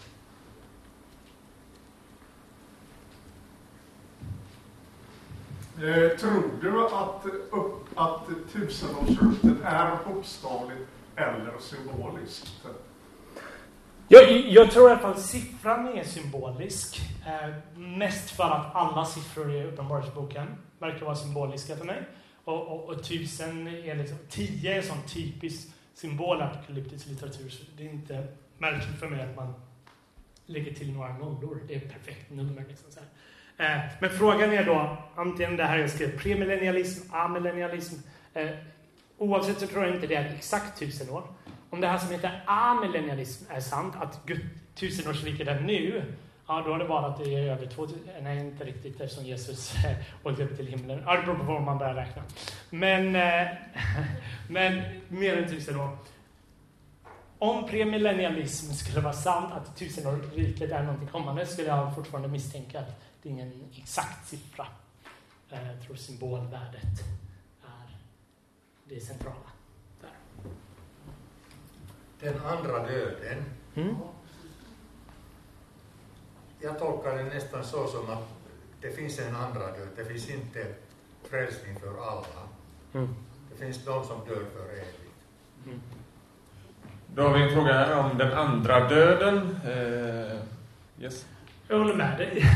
Eh, 5.78 6.18
tror 6.18 6.44
du 6.62 6.86
att, 6.86 7.26
upp, 7.52 7.88
att 7.96 8.28
tusenårsrutet 8.52 9.58
är 9.64 9.98
bokstavligt 10.06 10.90
eller 11.16 11.54
symboliskt? 11.60 12.66
Jag, 14.08 14.32
jag 14.32 14.72
tror 14.72 14.90
i 14.90 14.92
alla 14.92 15.02
fall 15.02 15.18
siffran 15.18 15.98
är 15.98 16.04
symbolisk. 16.04 17.02
Eh, 17.28 17.80
mest 17.80 18.30
för 18.30 18.44
att 18.44 18.76
alla 18.76 19.06
siffror 19.06 19.56
i 19.56 19.64
Uppenbarelseboken 19.64 20.48
verkar 20.80 21.06
vara 21.06 21.16
symboliska 21.16 21.76
för 21.76 21.86
mig. 21.86 22.04
Och, 22.44 22.68
och, 22.68 22.90
och 22.90 23.04
tusen 23.04 23.68
är 23.68 23.96
liksom, 23.96 24.18
tio 24.30 24.74
är 24.74 24.78
en 24.78 24.84
sån 24.84 25.02
typisk 25.08 25.68
apokalyptisk 26.42 27.08
litteratur. 27.08 27.50
Så 27.50 27.64
det 27.78 27.88
är 27.88 27.90
inte 27.90 28.28
märkligt 28.58 29.00
för 29.00 29.08
mig 29.08 29.22
att 29.22 29.36
man 29.36 29.54
lägger 30.46 30.74
till 30.74 30.94
några 30.94 31.18
nollor. 31.18 31.62
Det 31.68 31.74
är 31.74 31.78
ett 31.78 31.94
perfekt 31.94 32.32
nummer. 32.32 32.66
Liksom 32.68 32.92
så 32.92 33.00
eh, 33.64 33.80
men 34.02 34.10
frågan 34.10 34.54
är 34.54 34.66
då, 34.66 34.98
antingen 35.16 35.58
det 35.58 35.64
här 35.64 35.78
jag 35.78 35.90
skrev, 35.90 36.20
premillennialism, 36.20 37.14
amillennialism. 37.16 37.96
Eh, 38.34 38.50
oavsett 39.18 39.60
så 39.60 39.68
tror 39.68 39.86
jag 39.86 39.96
inte 39.96 40.08
det 40.08 40.16
är 40.16 40.36
exakt 40.36 40.80
tusen 40.80 41.10
år. 41.10 41.24
Om 41.74 41.82
det 41.82 41.88
här 41.88 41.98
som 41.98 42.10
heter 42.10 42.44
amillennialism 42.46 43.52
är 43.52 43.60
sant, 43.60 43.96
att 44.02 44.30
tusenårsriket 44.76 45.48
är 45.48 45.60
nu, 45.60 46.14
ja 46.48 46.62
då 46.66 46.72
har 46.72 46.80
det 46.80 46.86
varit 46.86 47.06
att 47.06 47.24
det 47.24 47.36
är 47.36 47.52
över 47.52 47.66
2000, 47.66 48.00
nej 48.22 48.40
inte 48.40 48.64
riktigt 48.64 49.02
eftersom 49.02 49.26
Jesus 49.26 49.74
åkte 50.24 50.44
upp 50.44 50.58
till 50.58 50.68
himlen. 50.68 51.04
Ja, 51.06 51.16
det 51.16 51.22
beror 51.22 51.36
på 51.36 51.44
var 51.44 51.60
man 51.60 51.78
börjar 51.78 51.94
räkna. 51.94 52.24
Men, 52.70 53.16
eh, 53.16 53.48
men 54.50 54.84
mer 55.08 55.38
än 55.38 55.50
tusen 55.50 55.80
år. 55.80 55.98
Om 57.40 57.68
premillennialism 57.68 58.74
skulle 58.74 59.02
vara 59.02 59.14
sant, 59.14 59.54
att 59.54 59.78
tusenårsriket 59.78 60.72
är 60.72 60.84
någonting 60.84 61.08
kommande, 61.08 61.46
skulle 61.46 61.68
jag 61.68 61.96
fortfarande 61.96 62.30
misstänka 62.30 62.80
att 62.80 63.02
det 63.22 63.30
är 63.30 63.34
ingen 63.34 63.64
exakt 63.78 64.28
siffra. 64.28 64.68
Eh, 65.52 65.68
jag 65.68 65.86
tror 65.86 65.96
symbolvärdet 65.96 67.00
är 67.64 67.98
det 68.96 69.02
centrala. 69.02 69.53
Den 72.24 72.42
andra 72.46 72.88
döden. 72.88 73.44
Mm. 73.76 73.96
Jag 76.60 76.80
tolkar 76.80 77.18
det 77.18 77.24
nästan 77.24 77.64
så 77.64 77.88
som 77.88 78.10
att 78.10 78.28
det 78.82 78.92
finns 78.92 79.20
en 79.20 79.36
andra 79.36 79.60
död. 79.60 79.88
Det 79.96 80.06
finns 80.06 80.30
inte 80.30 80.66
frälsning 81.30 81.80
för 81.80 81.88
alla. 81.88 82.48
Mm. 82.94 83.16
Det 83.52 83.66
finns 83.66 83.86
de 83.86 84.04
som 84.04 84.18
dör 84.28 84.36
för 84.56 84.74
evigt. 84.74 85.14
Mm. 85.66 85.82
Då 87.16 87.22
har 87.22 87.38
vi 87.38 87.44
en 87.44 87.54
fråga 87.54 87.74
här 87.74 88.00
om 88.00 88.18
den 88.18 88.34
andra 88.34 88.90
döden. 88.90 89.60
Eh, 89.66 90.40
yes. 91.04 91.26
Jag 91.68 91.78
håller 91.78 91.96
med 91.96 92.18
dig. 92.18 92.44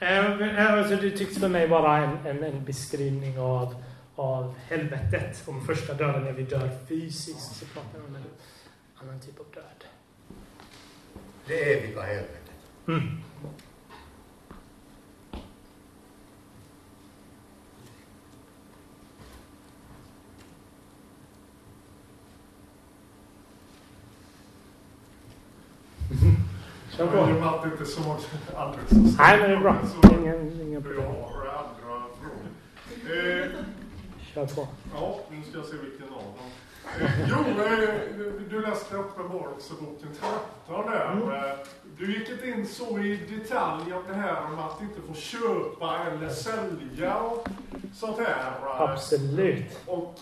Eh, 0.00 0.74
alltså, 0.74 0.96
det 0.96 1.10
tycks 1.10 1.38
för 1.38 1.48
mig 1.48 1.68
vara 1.68 1.96
en, 1.96 2.26
en, 2.26 2.42
en, 2.42 2.64
beskrivning 2.64 3.38
av, 3.38 3.84
av 4.14 4.54
helvetet. 4.68 5.42
Om 5.46 5.66
första 5.66 5.94
döden 5.94 6.24
när 6.24 6.32
vi 6.32 6.42
dör 6.42 6.70
fysiskt 6.88 7.56
så 7.56 7.66
pratar 7.66 7.98
vi 7.98 8.06
om 8.06 8.24
en 9.04 9.10
annan 9.10 9.20
typ 9.20 9.40
av 9.40 9.46
död. 9.54 9.84
Det 11.46 11.72
eviga 11.72 12.02
helvetet. 12.02 12.50
Mm. 12.88 12.98
Jag 26.98 27.06
har 27.06 27.66
inte 27.66 27.84
så 27.84 28.16
alldeles 28.56 28.90
så 28.90 28.96
Nej, 28.96 29.40
men 29.40 29.50
det 29.50 29.56
är 29.56 29.60
bra. 29.60 29.76
Ingen, 30.20 30.60
ingen 30.60 30.82
problem. 30.82 31.06
Eh, 31.06 31.12
Kör 34.34 34.46
på. 34.46 34.68
Ja, 34.94 35.20
nu 35.30 35.42
ska 35.42 35.58
jag 35.58 35.66
se 35.66 35.76
vilken 35.76 36.08
av 36.08 36.22
dem. 36.22 36.50
Eh, 37.00 37.28
jo, 37.28 37.62
eh, 37.62 37.88
du 38.50 38.60
läste 38.60 38.96
Uppenbarelseboken 38.96 40.08
13 40.66 40.90
där. 40.90 41.12
Mm. 41.12 41.28
Eh, 41.28 41.56
du 41.98 42.18
gick 42.18 42.30
inte 42.30 42.46
in 42.46 42.66
så 42.66 42.98
i 42.98 43.16
detalj 43.16 43.92
om 43.92 44.02
det 44.08 44.14
här 44.14 44.44
om 44.44 44.58
att 44.58 44.82
inte 44.82 45.00
få 45.08 45.14
köpa 45.14 45.98
eller 45.98 46.28
sälja 46.28 47.16
och 47.16 47.48
sånt 47.94 48.18
här. 48.18 48.52
Absolut. 48.78 49.80
Och 49.86 50.18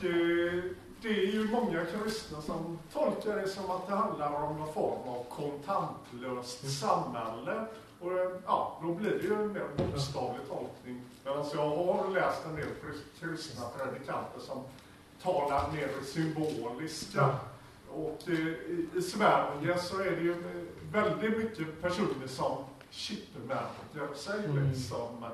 det 1.02 1.09
är 1.09 1.33
ju 1.33 1.49
många 1.49 1.85
kristna 1.85 2.42
som 2.42 2.78
tolkar 2.92 3.37
det 3.37 3.49
som 3.49 3.71
att 3.71 3.87
det 3.88 3.95
handlar 3.95 4.33
om 4.33 4.59
någon 4.59 4.73
form 4.73 5.09
av 5.09 5.25
kontantlöst 5.28 6.62
mm. 6.62 6.73
samhälle. 6.73 7.66
Och 8.00 8.12
ja, 8.47 8.78
då 8.83 8.95
blir 8.95 9.11
det 9.11 9.23
ju 9.23 9.35
en 9.35 9.52
mer 9.52 9.66
bokstavlig 9.76 10.49
tolkning. 10.49 11.02
Men 11.25 11.33
alltså 11.33 11.57
jag 11.57 11.71
har 11.71 12.11
läst 12.11 12.47
en 12.47 12.57
del 12.57 12.69
kristna 13.21 13.66
predikanter 13.76 14.40
som 14.40 14.64
talar 15.23 15.73
mer 15.73 15.88
symboliska. 16.05 17.29
Och 17.91 18.19
i, 18.29 18.57
i 18.99 19.02
Sverige 19.02 19.79
så 19.79 20.00
är 20.00 20.11
det 20.11 20.23
ju 20.23 20.35
väldigt 20.93 21.38
mycket 21.38 21.83
personer 21.83 22.26
som 22.26 22.64
chipmärker 22.91 24.14
sig 24.17 24.45
mm. 24.45 24.69
liksom. 24.69 25.25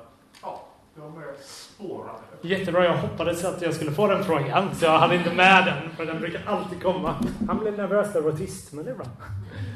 Ja, 0.41 0.67
de 0.95 1.17
är 1.17 1.43
spårade. 1.43 2.19
Jättebra, 2.41 2.85
jag 2.85 2.97
hoppades 2.97 3.45
att 3.45 3.61
jag 3.61 3.73
skulle 3.73 3.91
få 3.91 4.07
den 4.07 4.23
frågan. 4.23 4.75
Så 4.75 4.85
jag 4.85 4.99
hade 4.99 5.15
inte 5.15 5.33
med 5.33 5.65
den, 5.65 5.95
för 5.95 6.05
den 6.05 6.19
brukar 6.19 6.41
alltid 6.45 6.83
komma. 6.83 7.15
Han 7.47 7.59
blev 7.59 7.77
nervös 7.77 8.13
där 8.13 8.21
var 8.21 8.31
tyst, 8.31 8.73
men 8.73 8.85
det 8.85 8.91
är 8.91 8.95
bra. 8.95 9.05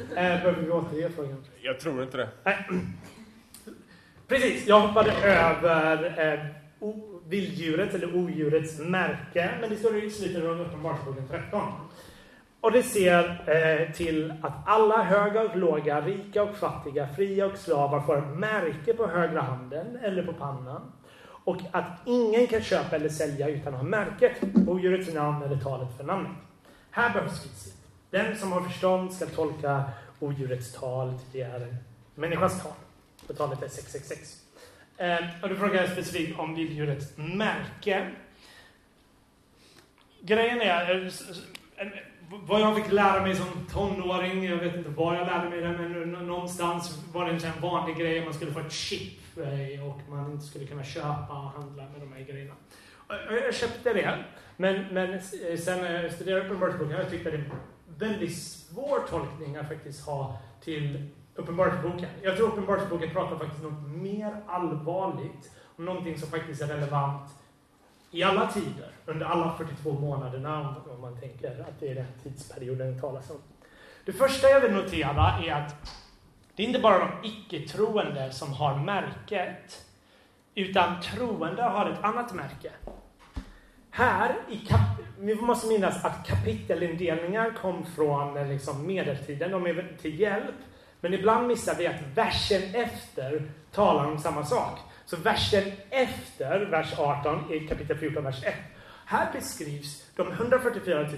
Eh, 0.09 0.15
behöver 0.15 0.61
vi 0.61 0.71
återge 0.71 1.09
frågan? 1.09 1.45
Jag 1.61 1.79
tror 1.79 2.03
inte 2.03 2.17
det. 2.17 2.29
Nej. 2.43 2.67
Precis, 4.27 4.67
jag 4.67 4.79
hoppade 4.79 5.11
över 5.11 6.05
eh, 6.33 6.39
Vilddjurets 7.33 7.95
eller 7.95 8.15
odjurets 8.15 8.79
märke. 8.79 9.51
Men 9.61 9.69
det 9.69 9.75
står 9.75 10.03
i 10.03 10.09
slutet 10.09 10.43
av 10.43 10.61
Uppenbarelseboken 10.61 11.27
13. 11.27 11.61
Och 12.61 12.71
det 12.71 12.83
ser 12.83 13.23
eh, 13.47 13.91
till 13.91 14.33
att 14.41 14.53
alla 14.65 15.03
höga 15.03 15.41
och 15.41 15.57
låga, 15.57 16.01
rika 16.01 16.43
och 16.43 16.55
fattiga, 16.55 17.07
fria 17.15 17.45
och 17.45 17.57
slavar 17.57 18.01
får 18.01 18.21
märke 18.21 18.93
på 18.93 19.07
högra 19.07 19.41
handen 19.41 19.97
eller 20.03 20.23
på 20.23 20.33
pannan 20.33 20.91
och 21.43 21.57
att 21.71 21.99
ingen 22.05 22.47
kan 22.47 22.61
köpa 22.61 22.95
eller 22.95 23.09
sälja 23.09 23.47
utan 23.47 23.73
att 23.73 23.79
ha 23.79 23.87
märket, 23.87 24.31
odjurets 24.67 25.13
namn 25.13 25.43
eller 25.43 25.57
talet 25.57 25.97
för 25.97 26.03
namnet. 26.03 26.31
Här 26.91 27.13
behövs 27.13 27.45
vishet. 27.45 27.77
Den 28.09 28.37
som 28.37 28.51
har 28.51 28.61
förstånd 28.61 29.13
ska 29.13 29.25
tolka 29.25 29.83
odjurets 30.19 30.73
tal, 30.73 31.09
till 31.09 31.41
det 31.41 31.41
är 31.41 31.59
en 31.59 31.75
människas 32.15 32.63
tal. 32.63 32.71
Och 33.29 33.37
talet 33.37 33.63
är 33.63 33.67
666. 33.67 34.42
Eh, 34.97 35.17
och 35.41 35.49
du 35.49 35.55
frågar 35.55 35.87
specifikt 35.87 36.39
om 36.39 36.55
vilddjurets 36.55 37.17
märke. 37.17 38.11
Grejen 40.21 40.61
är, 40.61 41.05
eh, 41.77 41.87
vad 42.29 42.61
jag 42.61 42.75
fick 42.75 42.91
lära 42.91 43.21
mig 43.21 43.35
som 43.35 43.45
tonåring, 43.71 44.43
jag 44.43 44.57
vet 44.57 44.75
inte 44.75 44.89
var 44.89 45.15
jag 45.15 45.27
lärde 45.27 45.49
mig 45.49 45.61
det, 45.61 45.77
men 45.77 46.27
någonstans 46.27 47.03
var 47.13 47.25
det 47.25 47.31
en 47.31 47.61
vanlig 47.61 47.97
grej, 47.97 48.23
man 48.23 48.33
skulle 48.33 48.51
få 48.51 48.59
ett 48.59 48.71
chip 48.71 49.37
och 49.83 50.09
man 50.09 50.31
inte 50.31 50.45
skulle 50.45 50.65
kunna 50.65 50.83
köpa 50.83 51.33
och 51.33 51.61
handla 51.61 51.83
med 51.83 52.01
de 52.01 52.13
här 52.13 52.21
grejerna. 52.21 52.53
Jag 53.29 53.55
köpte 53.55 53.93
det, 53.93 54.23
men, 54.57 54.85
men 54.91 55.13
eh, 55.13 55.57
sen 55.57 55.81
när 55.81 56.03
jag 56.03 56.13
studerade 56.13 56.45
Uppenbarelseboken 56.45 56.97
jag 56.97 57.09
tyckte 57.09 57.31
det 57.31 57.37
är 57.37 57.41
en 57.41 57.51
väldigt 57.99 58.37
svår 58.37 58.99
tolkning 59.09 59.55
att 59.55 59.67
faktiskt 59.67 60.05
ha 60.05 60.41
till 60.61 61.09
Uppenbarelseboken. 61.35 62.09
Jag 62.21 62.37
tror 62.37 62.47
Uppenbarelseboken 62.47 63.09
pratar 63.09 63.37
faktiskt 63.37 63.63
något 63.63 63.87
mer 63.87 64.35
allvarligt 64.47 65.51
om 65.75 65.85
någonting 65.85 66.17
som 66.17 66.29
faktiskt 66.29 66.61
är 66.61 66.67
relevant 66.67 67.29
i 68.11 68.23
alla 68.23 68.51
tider, 68.51 68.91
under 69.05 69.25
alla 69.25 69.55
42 69.57 69.91
månaderna 69.91 70.75
om 70.89 71.01
man 71.01 71.19
tänker 71.19 71.61
att 71.61 71.79
det 71.79 71.87
är 71.87 71.95
den 71.95 72.07
tidsperioden 72.23 72.93
det 72.93 73.01
talas 73.01 73.29
om. 73.29 73.37
Det 74.05 74.13
första 74.13 74.49
jag 74.49 74.61
vill 74.61 74.71
notera 74.71 75.39
är 75.45 75.51
att 75.51 75.75
det 76.55 76.63
är 76.63 76.67
inte 76.67 76.79
bara 76.79 76.99
de 76.99 77.27
icke-troende 77.27 78.31
som 78.31 78.53
har 78.53 78.79
märket, 78.79 79.85
utan 80.55 81.01
troende 81.01 81.63
har 81.63 81.89
ett 81.89 82.03
annat 82.03 82.33
märke. 82.33 82.71
Här, 83.89 84.35
i 84.49 84.57
kap 84.57 84.79
vi 85.19 85.35
måste 85.35 85.67
minnas 85.67 86.05
att 86.05 86.27
kapitelindelningar 86.27 87.53
kom 87.61 87.85
från 87.85 88.37
eh, 88.37 88.47
liksom, 88.47 88.87
medeltiden, 88.87 89.51
de 89.51 89.67
är 89.67 89.97
till 90.01 90.19
hjälp. 90.19 90.55
Men 91.03 91.13
ibland 91.13 91.47
missar 91.47 91.75
vi 91.75 91.87
att 91.87 92.01
versen 92.15 92.75
efter 92.75 93.41
talar 93.71 94.05
om 94.05 94.19
samma 94.19 94.45
sak. 94.45 94.79
Så 95.05 95.17
versen 95.17 95.63
efter 95.89 96.59
vers 96.59 96.99
18 96.99 97.53
i 97.53 97.59
kapitel 97.59 97.97
14, 97.97 98.23
vers 98.23 98.43
1. 98.43 98.53
Här 99.05 99.27
beskrivs 99.33 100.03
de 100.15 100.31
144 100.31 101.01
000 101.01 101.09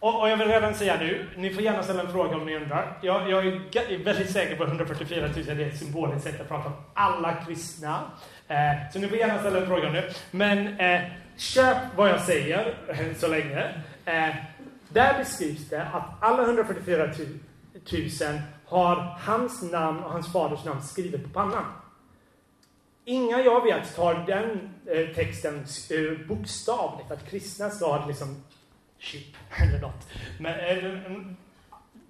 och, 0.00 0.20
och, 0.20 0.28
jag 0.28 0.36
vill 0.36 0.48
redan 0.48 0.74
säga 0.74 0.96
nu, 1.00 1.26
ni 1.36 1.50
får 1.50 1.62
gärna 1.62 1.82
ställa 1.82 2.02
en 2.02 2.12
fråga 2.12 2.36
om 2.36 2.46
ni 2.46 2.56
undrar. 2.56 2.98
Jag, 3.02 3.30
jag 3.30 3.46
är 3.46 4.04
väldigt 4.04 4.30
säker 4.30 4.56
på 4.56 4.62
att 4.62 4.68
144 4.68 5.28
000 5.36 5.48
är 5.48 5.60
ett 5.60 5.78
symboliskt 5.78 6.24
sätt 6.24 6.40
att 6.40 6.48
prata 6.48 6.66
om 6.66 6.74
alla 6.94 7.34
kristna. 7.34 8.00
Eh, 8.48 8.90
så 8.92 8.98
ni 8.98 9.08
får 9.08 9.18
gärna 9.18 9.38
ställa 9.38 9.58
en 9.58 9.66
fråga 9.66 9.86
om 9.86 9.92
det. 9.92 10.14
Men 10.30 10.80
eh, 10.80 11.00
köp 11.36 11.76
vad 11.96 12.10
jag 12.10 12.20
säger 12.20 12.74
eh, 12.88 13.14
så 13.16 13.28
länge. 13.28 13.82
Eh, 14.04 14.34
där 14.88 15.18
beskrivs 15.18 15.68
det 15.68 15.82
att 15.82 16.04
alla 16.20 16.42
144 16.42 17.06
000 17.06 17.14
har 18.74 19.18
hans 19.20 19.62
namn 19.62 20.04
och 20.04 20.10
hans 20.10 20.32
faders 20.32 20.64
namn 20.64 20.82
skrivet 20.82 21.24
på 21.24 21.28
pannan. 21.28 21.64
Inga 23.04 23.40
jag 23.40 23.64
vet 23.64 23.96
tar 23.96 24.14
den 24.26 24.74
eh, 24.86 25.14
texten 25.14 25.54
eh, 25.90 26.26
bokstavligt, 26.26 27.10
att 27.10 27.30
kristna 27.30 27.70
ska 27.70 28.06
liksom 28.06 28.42
chip 28.98 29.36
eller 29.50 29.80
något. 29.80 30.08
Men, 30.40 30.60
eh, 30.60 31.06
mm, 31.06 31.36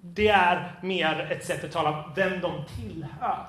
det 0.01 0.27
är 0.27 0.79
mer 0.81 1.31
ett 1.31 1.45
sätt 1.45 1.63
att 1.63 1.71
tala 1.71 1.89
om 1.89 2.11
vem 2.15 2.41
de 2.41 2.63
tillhör. 2.75 3.45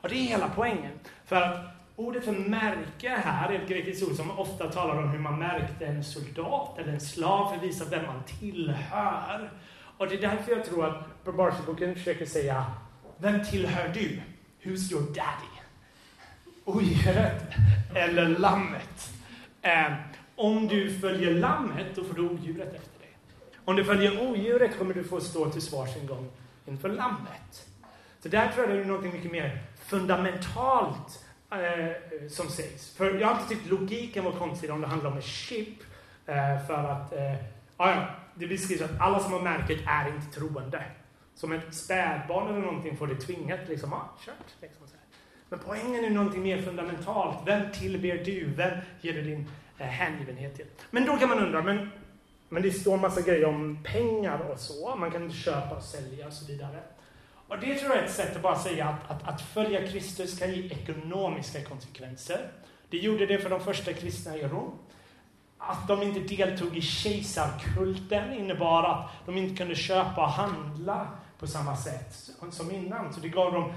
Och 0.00 0.08
det 0.08 0.14
är 0.14 0.28
hela 0.28 0.50
poängen. 0.54 0.92
För 1.24 1.36
att 1.36 1.58
ordet 1.96 2.24
för 2.24 2.32
märke 2.32 3.08
här 3.08 3.52
är 3.52 3.58
ett 3.58 3.68
grekiskt 3.68 4.08
ord 4.08 4.16
som 4.16 4.38
ofta 4.38 4.70
talar 4.70 4.98
om 4.98 5.08
hur 5.08 5.18
man 5.18 5.38
märkte 5.38 5.86
en 5.86 6.04
soldat 6.04 6.78
eller 6.78 6.92
en 6.92 7.00
slav 7.00 7.48
för 7.48 7.56
att 7.56 7.62
visa 7.62 7.84
vem 7.84 8.06
man 8.06 8.22
tillhör. 8.40 9.50
Och 10.04 10.10
det 10.10 10.16
är 10.16 10.20
därför 10.20 10.52
jag 10.52 10.64
tror 10.64 10.86
att 10.86 11.06
Uppenbarelseboken 11.22 11.94
försöker 11.94 12.26
säga 12.26 12.64
Vem 13.16 13.44
tillhör 13.44 13.88
du? 13.88 14.20
Who's 14.62 14.92
your 14.92 15.02
daddy? 15.02 15.54
Odjuret 16.64 17.42
eller 17.94 18.28
lammet? 18.28 19.12
Eh, 19.62 19.92
om 20.36 20.68
du 20.68 20.98
följer 20.98 21.34
lammet, 21.34 21.86
då 21.94 22.04
får 22.04 22.14
du 22.14 22.22
odjuret 22.22 22.74
efter 22.74 22.98
dig. 22.98 23.16
Om 23.64 23.76
du 23.76 23.84
följer 23.84 24.30
odjuret 24.30 24.78
kommer 24.78 24.94
du 24.94 25.04
få 25.04 25.20
stå 25.20 25.50
till 25.50 25.62
svars 25.62 25.96
en 25.96 26.06
gång 26.06 26.30
inför 26.66 26.88
lammet. 26.88 27.68
Så 28.22 28.28
där 28.28 28.48
tror 28.48 28.66
jag 28.66 28.76
det 28.76 28.82
är 28.82 28.84
något 28.84 29.14
mycket 29.14 29.32
mer 29.32 29.62
fundamentalt 29.78 31.24
eh, 31.50 32.28
som 32.30 32.48
sägs. 32.48 32.96
För 32.96 33.20
jag 33.20 33.28
har 33.28 33.34
alltid 33.34 33.58
tyckt 33.58 33.70
logiken 33.70 34.24
var 34.24 34.32
konstig 34.32 34.70
om 34.70 34.80
det 34.80 34.86
handlar 34.86 35.10
om 35.10 35.18
ett 35.18 35.24
chip. 35.24 35.78
Eh, 36.26 36.66
för 36.66 36.84
att, 36.84 37.12
eh, 37.12 37.34
ja, 37.76 38.06
det 38.34 38.46
beskrivs 38.46 38.82
att 38.82 39.00
alla 39.00 39.20
som 39.20 39.32
har 39.32 39.40
märket 39.40 39.78
är 39.86 40.08
inte 40.08 40.38
troende. 40.38 40.84
Som 41.34 41.52
ett 41.52 41.74
spädbarn 41.74 42.48
eller 42.48 42.60
någonting 42.60 42.96
får 42.96 43.06
det 43.06 43.16
tvingat, 43.16 43.60
liksom, 43.68 43.92
ah, 43.92 44.08
kört. 44.24 44.54
Liksom, 44.60 44.86
så 44.86 44.94
här. 44.94 45.04
Men 45.48 45.58
poängen 45.58 46.04
är 46.04 46.10
någonting 46.10 46.42
mer 46.42 46.62
fundamentalt. 46.62 47.38
Vem 47.46 47.72
tillber 47.72 48.24
du? 48.24 48.44
Vem 48.44 48.78
ger 49.00 49.12
du 49.12 49.22
din 49.22 49.48
Eh, 49.78 49.86
hängivenhet 49.86 50.56
till. 50.56 50.66
Men 50.90 51.06
då 51.06 51.16
kan 51.16 51.28
man 51.28 51.38
undra, 51.38 51.62
men, 51.62 51.90
men 52.48 52.62
det 52.62 52.70
står 52.70 52.96
massa 52.96 53.20
grejer 53.20 53.44
om 53.44 53.78
pengar 53.84 54.38
och 54.38 54.60
så. 54.60 54.96
Man 54.96 55.10
kan 55.10 55.32
köpa 55.32 55.76
och 55.76 55.82
sälja 55.82 56.26
och 56.26 56.32
så 56.32 56.52
vidare. 56.52 56.80
Och 57.48 57.58
det 57.58 57.74
tror 57.74 57.90
jag 57.90 57.98
är 57.98 58.04
ett 58.04 58.12
sätt 58.12 58.36
att 58.36 58.42
bara 58.42 58.58
säga 58.58 58.88
att, 58.88 59.10
att, 59.10 59.28
att 59.28 59.42
följa 59.42 59.88
Kristus 59.88 60.38
kan 60.38 60.52
ge 60.52 60.66
ekonomiska 60.66 61.64
konsekvenser. 61.64 62.48
Det 62.90 62.96
gjorde 62.98 63.26
det 63.26 63.38
för 63.38 63.50
de 63.50 63.60
första 63.60 63.92
kristna 63.92 64.36
i 64.36 64.42
Rom 64.42 64.78
att 65.68 65.88
de 65.88 66.02
inte 66.02 66.20
deltog 66.20 66.76
i 66.76 66.80
kejsarkulten 66.80 68.32
innebar 68.32 68.82
att 68.82 69.10
de 69.26 69.36
inte 69.36 69.56
kunde 69.56 69.74
köpa 69.74 70.24
och 70.24 70.30
handla 70.30 71.08
på 71.38 71.46
samma 71.46 71.76
sätt 71.76 72.30
som 72.50 72.70
innan. 72.70 73.12
Så 73.12 73.20
det 73.20 73.28
gav 73.28 73.52
dem 73.52 73.72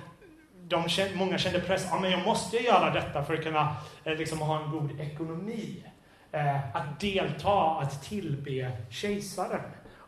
de 0.67 0.89
kände, 0.89 1.15
många 1.15 1.37
kände 1.37 1.59
press, 1.59 1.87
ja 1.89 1.99
men 1.99 2.11
jag 2.11 2.25
måste 2.25 2.57
göra 2.57 2.93
detta 2.93 3.23
för 3.23 3.33
att 3.33 3.43
kunna 3.43 3.75
eh, 4.03 4.17
liksom, 4.17 4.39
ha 4.39 4.63
en 4.63 4.71
god 4.71 4.99
ekonomi. 4.99 5.83
Eh, 6.31 6.75
att 6.75 6.99
delta, 6.99 7.79
att 7.79 8.03
tillbe 8.03 8.71
kejsaren. 8.89 9.61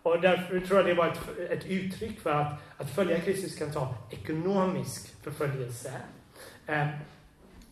Och 0.03 0.21
därför 0.21 0.59
tror 0.59 0.79
jag 0.79 0.85
det 0.85 0.93
var 0.93 1.07
ett, 1.07 1.51
ett 1.51 1.65
uttryck 1.65 2.19
för 2.19 2.31
att, 2.31 2.53
att 2.77 2.89
följa 2.89 3.19
Kristus 3.19 3.55
kan 3.55 3.71
ta 3.71 3.95
ekonomisk 4.09 5.23
förföljelse. 5.23 5.91
Eh, 6.65 6.87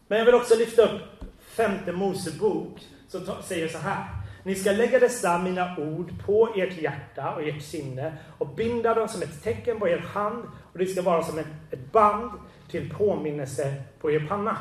men 0.08 0.18
jag 0.20 0.26
vill 0.26 0.36
också 0.36 0.56
lyfta 0.56 0.82
upp 0.82 1.02
femte 1.40 1.92
Mosebok 1.92 2.80
som 3.08 3.26
säger 3.44 3.68
så 3.68 3.78
här. 3.78 4.06
Ni 4.44 4.56
ska 4.56 4.72
lägga 4.72 5.00
dessa 5.00 5.38
mina 5.38 5.78
ord 5.78 6.26
på 6.26 6.50
ert 6.56 6.82
hjärta 6.82 7.36
och 7.36 7.44
ert 7.44 7.62
sinne 7.62 8.18
och 8.38 8.48
binda 8.48 8.94
dem 8.94 9.08
som 9.08 9.22
ett 9.22 9.44
tecken 9.44 9.80
på 9.80 9.88
er 9.88 9.98
hand 9.98 10.44
och 10.74 10.80
det 10.80 10.86
ska 10.86 11.02
vara 11.02 11.24
som 11.24 11.40
ett, 11.40 11.48
ett 11.72 11.92
band 11.92 12.32
till 12.72 12.90
påminnelse 12.90 13.74
på 14.02 14.12
er 14.12 14.20
panna. 14.20 14.58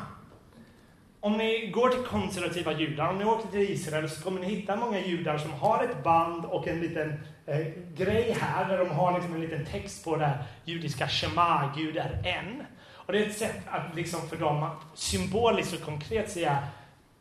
Om 1.20 1.36
ni 1.36 1.70
går 1.74 1.88
till 1.88 2.02
konservativa 2.02 2.72
judar, 2.72 3.08
om 3.08 3.18
ni 3.18 3.24
åker 3.24 3.48
till 3.48 3.70
Israel 3.70 4.10
så 4.10 4.22
kommer 4.22 4.40
ni 4.40 4.46
hitta 4.46 4.76
många 4.76 5.00
judar 5.00 5.38
som 5.38 5.52
har 5.52 5.84
ett 5.84 6.04
band 6.04 6.44
och 6.44 6.68
en 6.68 6.80
liten 6.80 7.12
eh, 7.46 7.66
grej 7.96 8.36
här 8.40 8.68
där 8.68 8.78
de 8.78 8.90
har 8.90 9.12
liksom 9.14 9.34
en 9.34 9.40
liten 9.40 9.64
text 9.64 10.04
på 10.04 10.16
det 10.16 10.38
judiska 10.64 11.08
Shema, 11.08 11.72
Gud 11.76 11.96
är 11.96 12.22
en. 12.24 12.62
Och 12.92 13.12
det 13.12 13.18
är 13.18 13.26
ett 13.26 13.38
sätt 13.38 13.60
att 13.66 13.96
liksom 13.96 14.28
för 14.28 14.36
dem 14.36 14.62
att 14.62 14.82
symboliskt 14.94 15.74
och 15.74 15.80
konkret 15.80 16.30
säga 16.30 16.58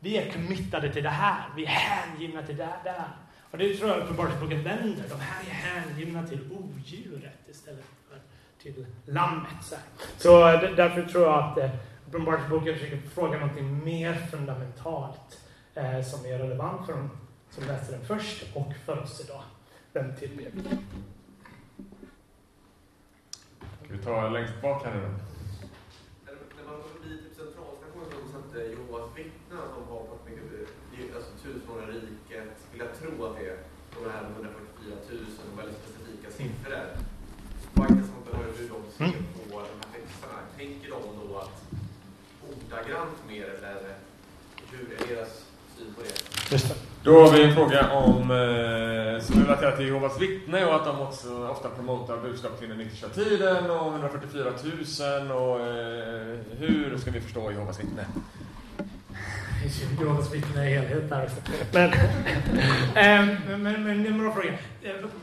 vi 0.06 0.16
är 0.16 0.32
committade 0.32 0.92
till 0.92 1.02
det 1.02 1.08
här, 1.08 1.44
vi 1.56 1.64
är 1.64 1.68
hängivna 1.68 2.42
till 2.42 2.56
det 2.56 2.76
där. 2.84 3.08
Och 3.50 3.58
det 3.58 3.74
tror 3.74 3.90
jag 3.90 3.98
Uppenbarelseboken 3.98 4.62
vänder, 4.62 5.04
de 5.08 5.20
här 5.20 5.40
är 5.40 5.54
hängivna 5.54 6.26
till 6.26 6.40
odjuret 6.52 7.48
istället 7.48 7.84
till 8.62 8.86
lammet. 9.04 9.62
Så, 9.62 9.76
så 10.18 10.40
därför 10.76 11.02
tror 11.02 11.24
jag 11.24 11.44
att 11.44 11.58
eh, 11.58 11.70
Uppenbarelseboken 12.08 12.74
försöker 12.74 12.96
fråga 12.96 13.38
någonting 13.38 13.84
mer 13.84 14.14
fundamentalt 14.14 15.40
eh, 15.74 16.02
som 16.02 16.26
är 16.26 16.38
relevant 16.38 16.86
för 16.86 16.92
dem 16.92 17.10
som 17.50 17.64
läste 17.64 17.92
den 17.92 18.04
först 18.04 18.56
och 18.56 18.72
för 18.84 19.02
oss 19.02 19.20
idag. 19.24 19.42
Vem 19.92 20.16
tillber 20.16 20.44
vi? 20.52 20.62
Ska 23.84 23.94
vi 23.96 23.98
ta 23.98 24.28
längst 24.28 24.62
bak 24.62 24.84
här 24.84 24.94
nu 24.94 25.00
då? 25.00 25.08
När 26.56 26.70
man 26.70 26.76
går 26.76 26.88
förbi 26.88 27.18
typ 27.18 27.36
centralstationen 27.36 28.06
så 28.10 28.32
satte 28.32 28.58
Jehovas 28.58 29.10
vittnen 29.16 29.58
att 29.58 29.74
de 29.76 29.92
har 29.92 30.06
fått 30.06 30.28
mycket, 30.28 30.68
alltså 31.46 31.60
tusenåriga 31.60 31.88
riket, 32.06 32.56
vill 32.72 32.80
jag 32.86 32.92
tro 33.00 33.12
att 33.26 33.36
det 33.38 33.46
är 33.52 33.58
de 33.94 34.00
här 34.10 34.22
144 34.22 34.96
000 35.10 35.56
väldigt 35.56 35.78
specifika 35.82 36.28
siffror 36.38 37.06
intressant 37.90 38.28
att 38.28 38.36
höra 38.36 38.46
hur 38.58 38.68
de 38.68 38.92
ser 38.96 39.04
mm. 39.04 39.26
på 39.50 39.60
de 39.60 39.76
här 39.80 39.88
texterna. 39.92 40.38
Tänker 40.58 40.90
de 40.90 41.28
då 41.28 41.38
att 41.38 41.62
ordagrant 42.50 43.16
mer 43.28 43.44
eller 43.44 43.94
hur 44.70 44.92
är 44.92 45.14
deras 45.14 45.44
syn 45.76 45.94
på 45.94 46.02
det? 46.02 46.74
Då 47.02 47.20
har 47.20 47.32
vi 47.32 47.42
en 47.42 47.54
fråga 47.54 47.92
om, 47.92 48.20
eh, 48.20 49.22
som 49.24 49.40
är 49.40 49.44
relaterad 49.44 49.76
till 49.76 49.86
Jehovas 49.86 50.20
vittne 50.20 50.66
och 50.66 50.74
att 50.74 50.84
de 50.84 51.00
också 51.00 51.48
ofta 51.48 51.68
promotar 51.68 52.16
budskap 52.16 52.58
till 52.58 52.68
den 52.68 52.80
yttersta 52.80 53.08
tiden 53.08 53.70
och 53.70 53.92
144 53.92 54.44
000 55.18 55.30
och 55.30 55.60
eh, 55.60 56.36
hur 56.58 56.98
ska 56.98 57.10
vi 57.10 57.20
förstå 57.20 57.50
Jehovas 57.50 57.80
vittne? 57.80 58.06
Finns 59.68 59.82
ju 60.32 60.38
vittne 60.38 60.70
i 60.70 60.74
helhet 60.74 61.10
där. 61.10 61.30
Eh, 62.96 63.26
men, 63.26 63.38
men, 63.46 63.62
men, 63.62 63.84
men, 63.84 64.02
men, 64.02 64.22
men 64.22 64.32
fråga. 64.32 64.58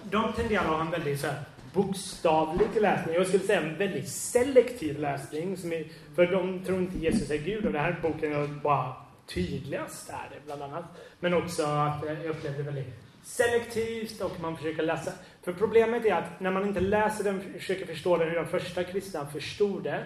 De 0.04 0.34
tenderar 0.34 0.62
att 0.62 0.68
ha 0.68 0.82
en 0.82 0.92
väldigt 0.92 1.20
så 1.20 1.28
här, 1.28 1.36
bokstavlig 1.74 2.68
läsning. 2.82 3.16
Jag 3.16 3.28
skulle 3.28 3.44
säga 3.44 3.62
en 3.62 3.78
väldigt 3.78 4.10
selektiv 4.10 5.00
läsning. 5.00 5.58
Som 5.58 5.74
är, 5.74 5.86
för 6.16 6.26
de 6.26 6.64
tror 6.64 6.80
inte 6.80 6.98
Jesus 6.98 7.32
är 7.32 7.38
Gud. 7.38 7.66
Och 7.66 7.72
den 7.72 7.82
här 7.82 8.00
boken 8.02 8.34
är 8.34 8.48
bara 8.48 8.94
tydligast 9.28 10.10
är 10.10 10.30
det 10.32 10.46
bland 10.46 10.62
annat. 10.62 10.84
Men 11.20 11.34
också 11.34 11.64
att 11.64 12.06
eh, 12.06 12.22
jag 12.24 12.30
upplevde 12.30 12.58
det 12.58 12.64
väldigt 12.64 12.94
selektivt 13.24 14.22
och 14.22 14.40
man 14.42 14.58
försöker 14.58 14.84
läsa. 14.84 15.12
För 15.44 15.54
problemet 15.54 16.06
är 16.06 16.14
att 16.14 16.40
när 16.40 16.52
man 16.52 16.68
inte 16.68 16.80
läser 16.80 17.24
den, 17.24 17.42
försöker 17.54 17.86
förstå 17.86 18.18
den 18.18 18.30
hur 18.30 18.36
de 18.36 18.48
första 18.48 18.84
kristna 18.84 19.26
förstod 19.26 19.84
det. 19.84 20.04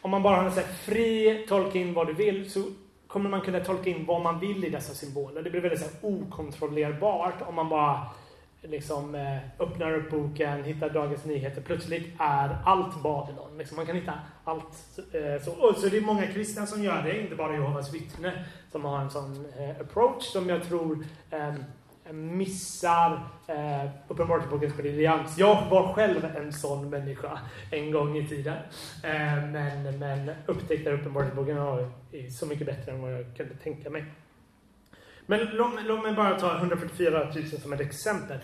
Om 0.00 0.10
man 0.10 0.22
bara 0.22 0.36
har 0.36 0.44
en 0.44 0.52
så 0.52 0.60
fri 0.60 1.44
tolka 1.48 1.78
in 1.78 1.94
vad 1.94 2.06
du 2.06 2.12
vill 2.12 2.50
så 2.50 2.62
kommer 3.12 3.30
man 3.30 3.40
kunna 3.40 3.60
tolka 3.60 3.90
in 3.90 4.06
vad 4.06 4.22
man 4.22 4.40
vill 4.40 4.64
i 4.64 4.70
dessa 4.70 4.94
symboler. 4.94 5.42
Det 5.42 5.50
blir 5.50 5.60
väldigt 5.60 5.80
så 5.80 6.06
okontrollerbart 6.06 7.42
om 7.48 7.54
man 7.54 7.68
bara 7.68 8.06
liksom, 8.62 9.14
eh, 9.14 9.36
öppnar 9.58 9.94
upp 9.94 10.10
boken, 10.10 10.64
hittar 10.64 10.90
Dagens 10.90 11.24
Nyheter. 11.24 11.62
Plötsligt 11.62 12.14
är 12.18 12.58
allt 12.64 13.02
Babylon. 13.02 13.58
Liksom, 13.58 13.76
man 13.76 13.86
kan 13.86 13.96
hitta 13.96 14.12
allt. 14.44 14.98
Eh, 15.12 15.44
så, 15.44 15.50
och 15.50 15.76
så 15.76 15.88
det 15.88 15.96
är 15.96 16.00
många 16.00 16.26
kristna 16.26 16.66
som 16.66 16.84
gör 16.84 17.02
det, 17.02 17.20
inte 17.20 17.34
bara 17.34 17.52
Jehovas 17.52 17.94
vittne, 17.94 18.44
som 18.72 18.84
har 18.84 19.00
en 19.00 19.10
sån 19.10 19.46
eh, 19.58 19.80
approach 19.80 20.24
som 20.24 20.48
jag 20.48 20.64
tror 20.64 21.04
eh, 21.30 21.54
Eh, 22.10 22.14
missar 22.14 23.20
eh, 23.46 23.90
Uppenbarelsebokens 24.08 24.76
briljans. 24.76 25.38
Jag 25.38 25.66
var 25.70 25.92
själv 25.92 26.24
en 26.24 26.52
sån 26.52 26.90
människa 26.90 27.38
en 27.70 27.90
gång 27.90 28.16
i 28.16 28.28
tiden. 28.28 28.56
Eh, 29.04 29.48
men, 29.52 29.98
men 29.98 30.30
upptäckte 30.46 30.92
Uppenbarelseboken 30.92 31.56
är 32.12 32.30
så 32.30 32.46
mycket 32.46 32.66
bättre 32.66 32.92
än 32.92 33.02
vad 33.02 33.12
jag 33.12 33.36
kunde 33.36 33.54
tänka 33.54 33.90
mig. 33.90 34.04
Men 35.26 35.40
låt, 35.52 35.84
låt 35.84 36.02
mig 36.02 36.12
bara 36.12 36.40
ta 36.40 36.58
144 36.58 37.24
000 37.34 37.46
som 37.46 37.72
ett 37.72 37.80
exempel. 37.80 38.38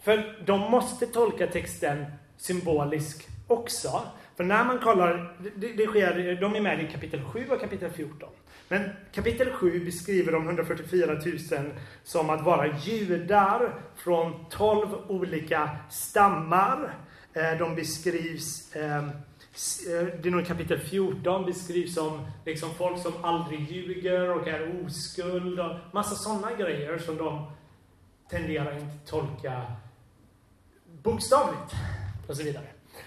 För 0.00 0.38
de 0.46 0.60
måste 0.60 1.06
tolka 1.06 1.46
texten 1.46 2.04
symbolisk 2.36 3.28
också. 3.46 4.02
För 4.36 4.44
när 4.44 4.64
man 4.64 4.78
kollar, 4.78 5.36
det, 5.56 5.72
det 5.72 5.86
sker, 5.86 6.40
de 6.40 6.56
är 6.56 6.60
med 6.60 6.82
i 6.82 6.92
kapitel 6.92 7.24
7 7.24 7.46
och 7.50 7.60
kapitel 7.60 7.90
14. 7.90 8.28
Men 8.72 8.90
kapitel 9.12 9.52
7 9.52 9.84
beskriver 9.84 10.32
de 10.32 10.46
144 10.46 11.14
000 11.14 11.72
som 12.04 12.30
att 12.30 12.44
vara 12.44 12.78
judar 12.78 13.74
från 13.96 14.46
12 14.50 14.88
olika 15.08 15.70
stammar. 15.90 16.94
Eh, 17.32 17.58
de 17.58 17.74
beskrivs 17.74 18.76
ehm, 18.76 19.08
eh, 19.08 20.06
det 20.22 20.26
är 20.26 20.30
nog 20.30 20.46
kapitel 20.46 20.78
14 20.78 21.46
beskrivs 21.46 21.94
som 21.94 22.26
liksom 22.46 22.74
folk 22.74 23.02
som 23.02 23.12
aldrig 23.24 23.70
ljuger 23.70 24.30
och 24.30 24.48
är 24.48 24.84
oskuld 24.84 25.60
och 25.60 25.76
massa 25.92 26.14
sådana 26.14 26.56
grejer 26.56 26.98
som 26.98 27.16
de 27.16 27.52
tenderar 28.30 28.78
inte 28.78 29.10
tolka 29.10 29.62
bokstavligt 31.02 31.74
och 32.28 32.36
så 32.36 32.42
vidare. 32.42 32.66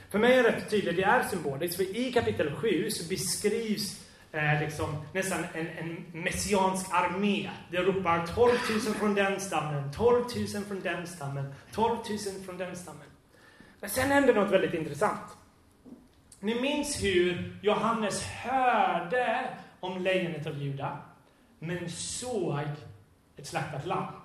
För 0.10 0.20
mig 0.20 0.34
är 0.34 0.44
det 0.44 0.50
rätt 0.50 0.70
tydligt, 0.70 0.96
det 0.96 1.04
är 1.04 1.24
symboliskt, 1.24 1.76
för 1.76 1.98
i 1.98 2.12
kapitel 2.12 2.56
7 2.56 2.90
så 2.90 3.10
beskrivs 3.10 4.03
eh, 4.34 4.60
liksom 4.60 5.06
nästan 5.14 5.46
en, 5.54 5.68
en 5.68 6.06
messiansk 6.12 6.94
armé. 6.94 7.50
Det 7.72 7.78
ropar 7.78 8.28
12 8.28 8.52
000 8.86 8.96
från 8.96 9.14
den 9.14 9.40
stammen, 9.40 9.92
12 9.92 10.26
000 10.56 10.64
från 10.64 10.82
den 10.82 11.08
stammen, 11.08 11.54
12 11.72 11.98
000 12.10 12.46
från 12.46 12.58
den 12.58 12.76
stammen. 12.76 13.08
Men 13.80 13.90
sen 13.90 14.12
händer 14.12 14.34
något 14.34 14.52
väldigt 14.52 14.74
intressant. 14.74 15.38
Ni 16.40 16.62
minns 16.62 17.04
hur 17.04 17.54
Johannes 17.62 18.24
hörde 18.24 19.50
om 19.80 20.02
lejonet 20.02 20.48
av 20.48 20.58
Juda, 20.58 20.98
men 21.60 21.90
såg 21.90 22.60
ett 23.38 23.48
slaktat 23.48 23.86
lamm. 23.86 24.23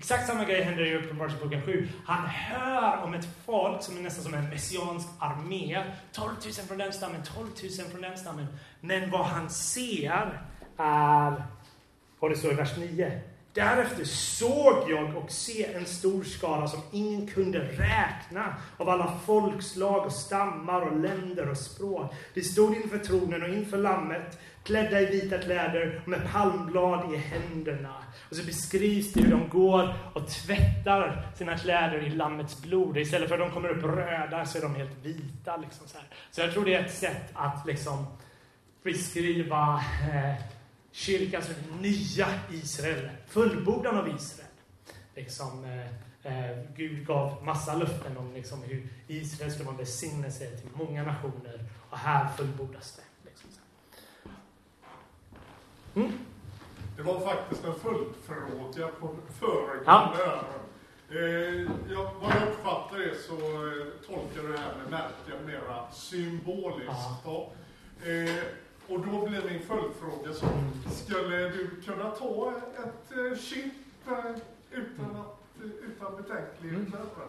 Exakt 0.00 0.26
samma 0.26 0.44
grej 0.44 0.62
händer 0.62 0.86
i 0.86 0.96
Uppenbarelseboken 0.96 1.62
7. 1.62 1.88
Han 2.04 2.26
hör 2.28 3.02
om 3.02 3.14
ett 3.14 3.28
folk 3.46 3.82
som 3.82 3.96
är 3.96 4.00
nästan 4.00 4.24
som 4.24 4.34
en 4.34 4.48
messiansk 4.48 5.08
armé. 5.18 5.84
12 6.12 6.30
000 6.44 6.52
från 6.52 6.78
den 6.78 6.92
stammen, 6.92 7.22
12 7.22 7.48
000 7.78 7.90
från 7.90 8.00
den 8.00 8.18
stammen. 8.18 8.46
Men 8.80 9.10
vad 9.10 9.24
han 9.26 9.50
ser 9.50 10.42
är, 10.76 11.44
vad 12.20 12.30
det 12.30 12.36
står 12.36 12.52
i 12.52 12.54
vers 12.54 12.76
9, 12.76 13.20
Därefter 13.52 14.04
såg 14.04 14.90
jag 14.90 15.16
och 15.16 15.30
se 15.30 15.74
en 15.74 15.86
stor 15.86 16.24
skara 16.24 16.68
som 16.68 16.80
ingen 16.92 17.26
kunde 17.26 17.58
räkna 17.58 18.54
av 18.76 18.88
alla 18.88 19.18
folkslag 19.26 20.06
och 20.06 20.12
stammar 20.12 20.80
och 20.80 21.00
länder 21.00 21.50
och 21.50 21.56
språk. 21.56 22.14
De 22.34 22.42
stod 22.42 22.76
inför 22.76 22.98
tronen 22.98 23.42
och 23.42 23.48
inför 23.48 23.78
lammet, 23.78 24.38
klädda 24.64 25.00
i 25.00 25.06
vita 25.06 25.38
kläder 25.38 26.00
och 26.02 26.08
med 26.08 26.32
palmblad 26.32 27.14
i 27.14 27.16
händerna. 27.16 27.94
Och 28.30 28.36
så 28.36 28.44
beskrivs 28.44 29.12
det 29.12 29.22
hur 29.22 29.30
de 29.30 29.48
går 29.48 29.94
och 30.14 30.28
tvättar 30.28 31.28
sina 31.38 31.58
kläder 31.58 32.06
i 32.06 32.10
lammets 32.10 32.62
blod. 32.62 32.98
Istället 32.98 33.28
för 33.28 33.34
att 33.34 33.48
de 33.48 33.54
kommer 33.54 33.68
upp 33.68 33.84
röda 33.84 34.46
så 34.46 34.58
är 34.58 34.62
de 34.62 34.74
helt 34.74 35.04
vita. 35.04 35.56
Liksom 35.56 35.88
så, 35.88 35.98
här. 35.98 36.06
så 36.30 36.40
jag 36.40 36.52
tror 36.52 36.64
det 36.64 36.74
är 36.74 36.84
ett 36.84 36.94
sätt 36.94 37.30
att 37.34 37.66
liksom 37.66 38.06
beskriva 38.82 39.84
eh, 40.12 40.59
kyrkan 40.92 41.42
som 41.42 41.54
det 41.54 41.88
nya 41.88 42.26
Israel, 42.50 43.10
fullbordan 43.28 43.98
av 43.98 44.08
Israel. 44.08 44.50
Liksom, 45.14 45.64
eh, 45.64 46.50
eh, 46.50 46.58
Gud 46.76 47.06
gav 47.06 47.44
massa 47.44 47.74
löften 47.74 48.16
om 48.16 48.32
liksom, 48.34 48.62
hur 48.62 48.88
Israel 49.06 49.52
skulle 49.52 49.64
vara 49.64 49.74
en 49.74 49.78
välsignelse 49.78 50.50
till 50.50 50.70
många 50.74 51.02
nationer 51.02 51.64
och 51.90 51.98
här 51.98 52.28
fullbordas 52.36 52.96
det. 52.96 53.30
Liksom, 53.30 53.50
mm. 55.94 56.12
Det 56.96 57.02
var 57.02 57.20
faktiskt 57.20 57.64
en 57.64 57.74
följdfråga 57.74 58.88
på 59.00 59.16
föregående 59.38 59.84
ja. 59.86 60.44
Eh, 61.12 61.66
jag, 61.90 62.10
vad 62.20 62.30
jag 62.36 62.48
uppfattar 62.48 62.98
det 62.98 63.14
så 63.14 63.34
eh, 63.34 63.86
tolkar 64.06 64.42
du 64.42 64.52
det 64.52 64.58
här 64.58 64.74
med 64.76 64.90
märken 64.90 65.46
mera 65.46 65.90
symboliskt. 65.92 66.92
Ja. 67.24 67.52
Eh, 68.04 68.44
och 68.90 69.06
då 69.06 69.26
blir 69.26 69.42
min 69.50 69.60
följdfråga 69.60 70.32
så, 70.32 70.46
skulle 70.90 71.36
du 71.36 71.70
kunna 71.86 72.10
ta 72.10 72.52
ett 72.78 73.18
eh, 73.18 73.38
chip 73.38 73.72
eh, 74.06 74.14
utan, 74.70 75.16
att, 75.16 75.38
utan 75.82 76.16
betänkligheter? 76.16 76.96
Mm. 76.96 77.28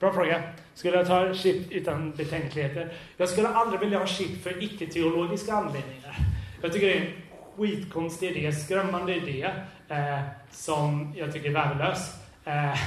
Bra 0.00 0.12
fråga. 0.12 0.42
Skulle 0.74 0.96
jag 0.96 1.06
ta 1.06 1.34
chip 1.34 1.72
utan 1.72 2.10
betänkligheter? 2.10 2.92
Jag 3.16 3.28
skulle 3.28 3.48
aldrig 3.48 3.80
vilja 3.80 3.98
ha 3.98 4.06
chip 4.06 4.42
för 4.42 4.62
icke-teologiska 4.62 5.52
anledningar. 5.52 6.16
Jag 6.62 6.72
tycker 6.72 6.86
det 6.86 6.98
är 6.98 7.06
en 7.06 7.12
skitkonstig 7.56 8.36
idé, 8.36 8.52
skrämmande 8.52 9.14
idé, 9.14 9.50
eh, 9.88 10.20
som 10.50 11.14
jag 11.16 11.32
tycker 11.32 11.48
är 11.48 11.54
värdelös. 11.54 12.14
Eh, 12.44 12.78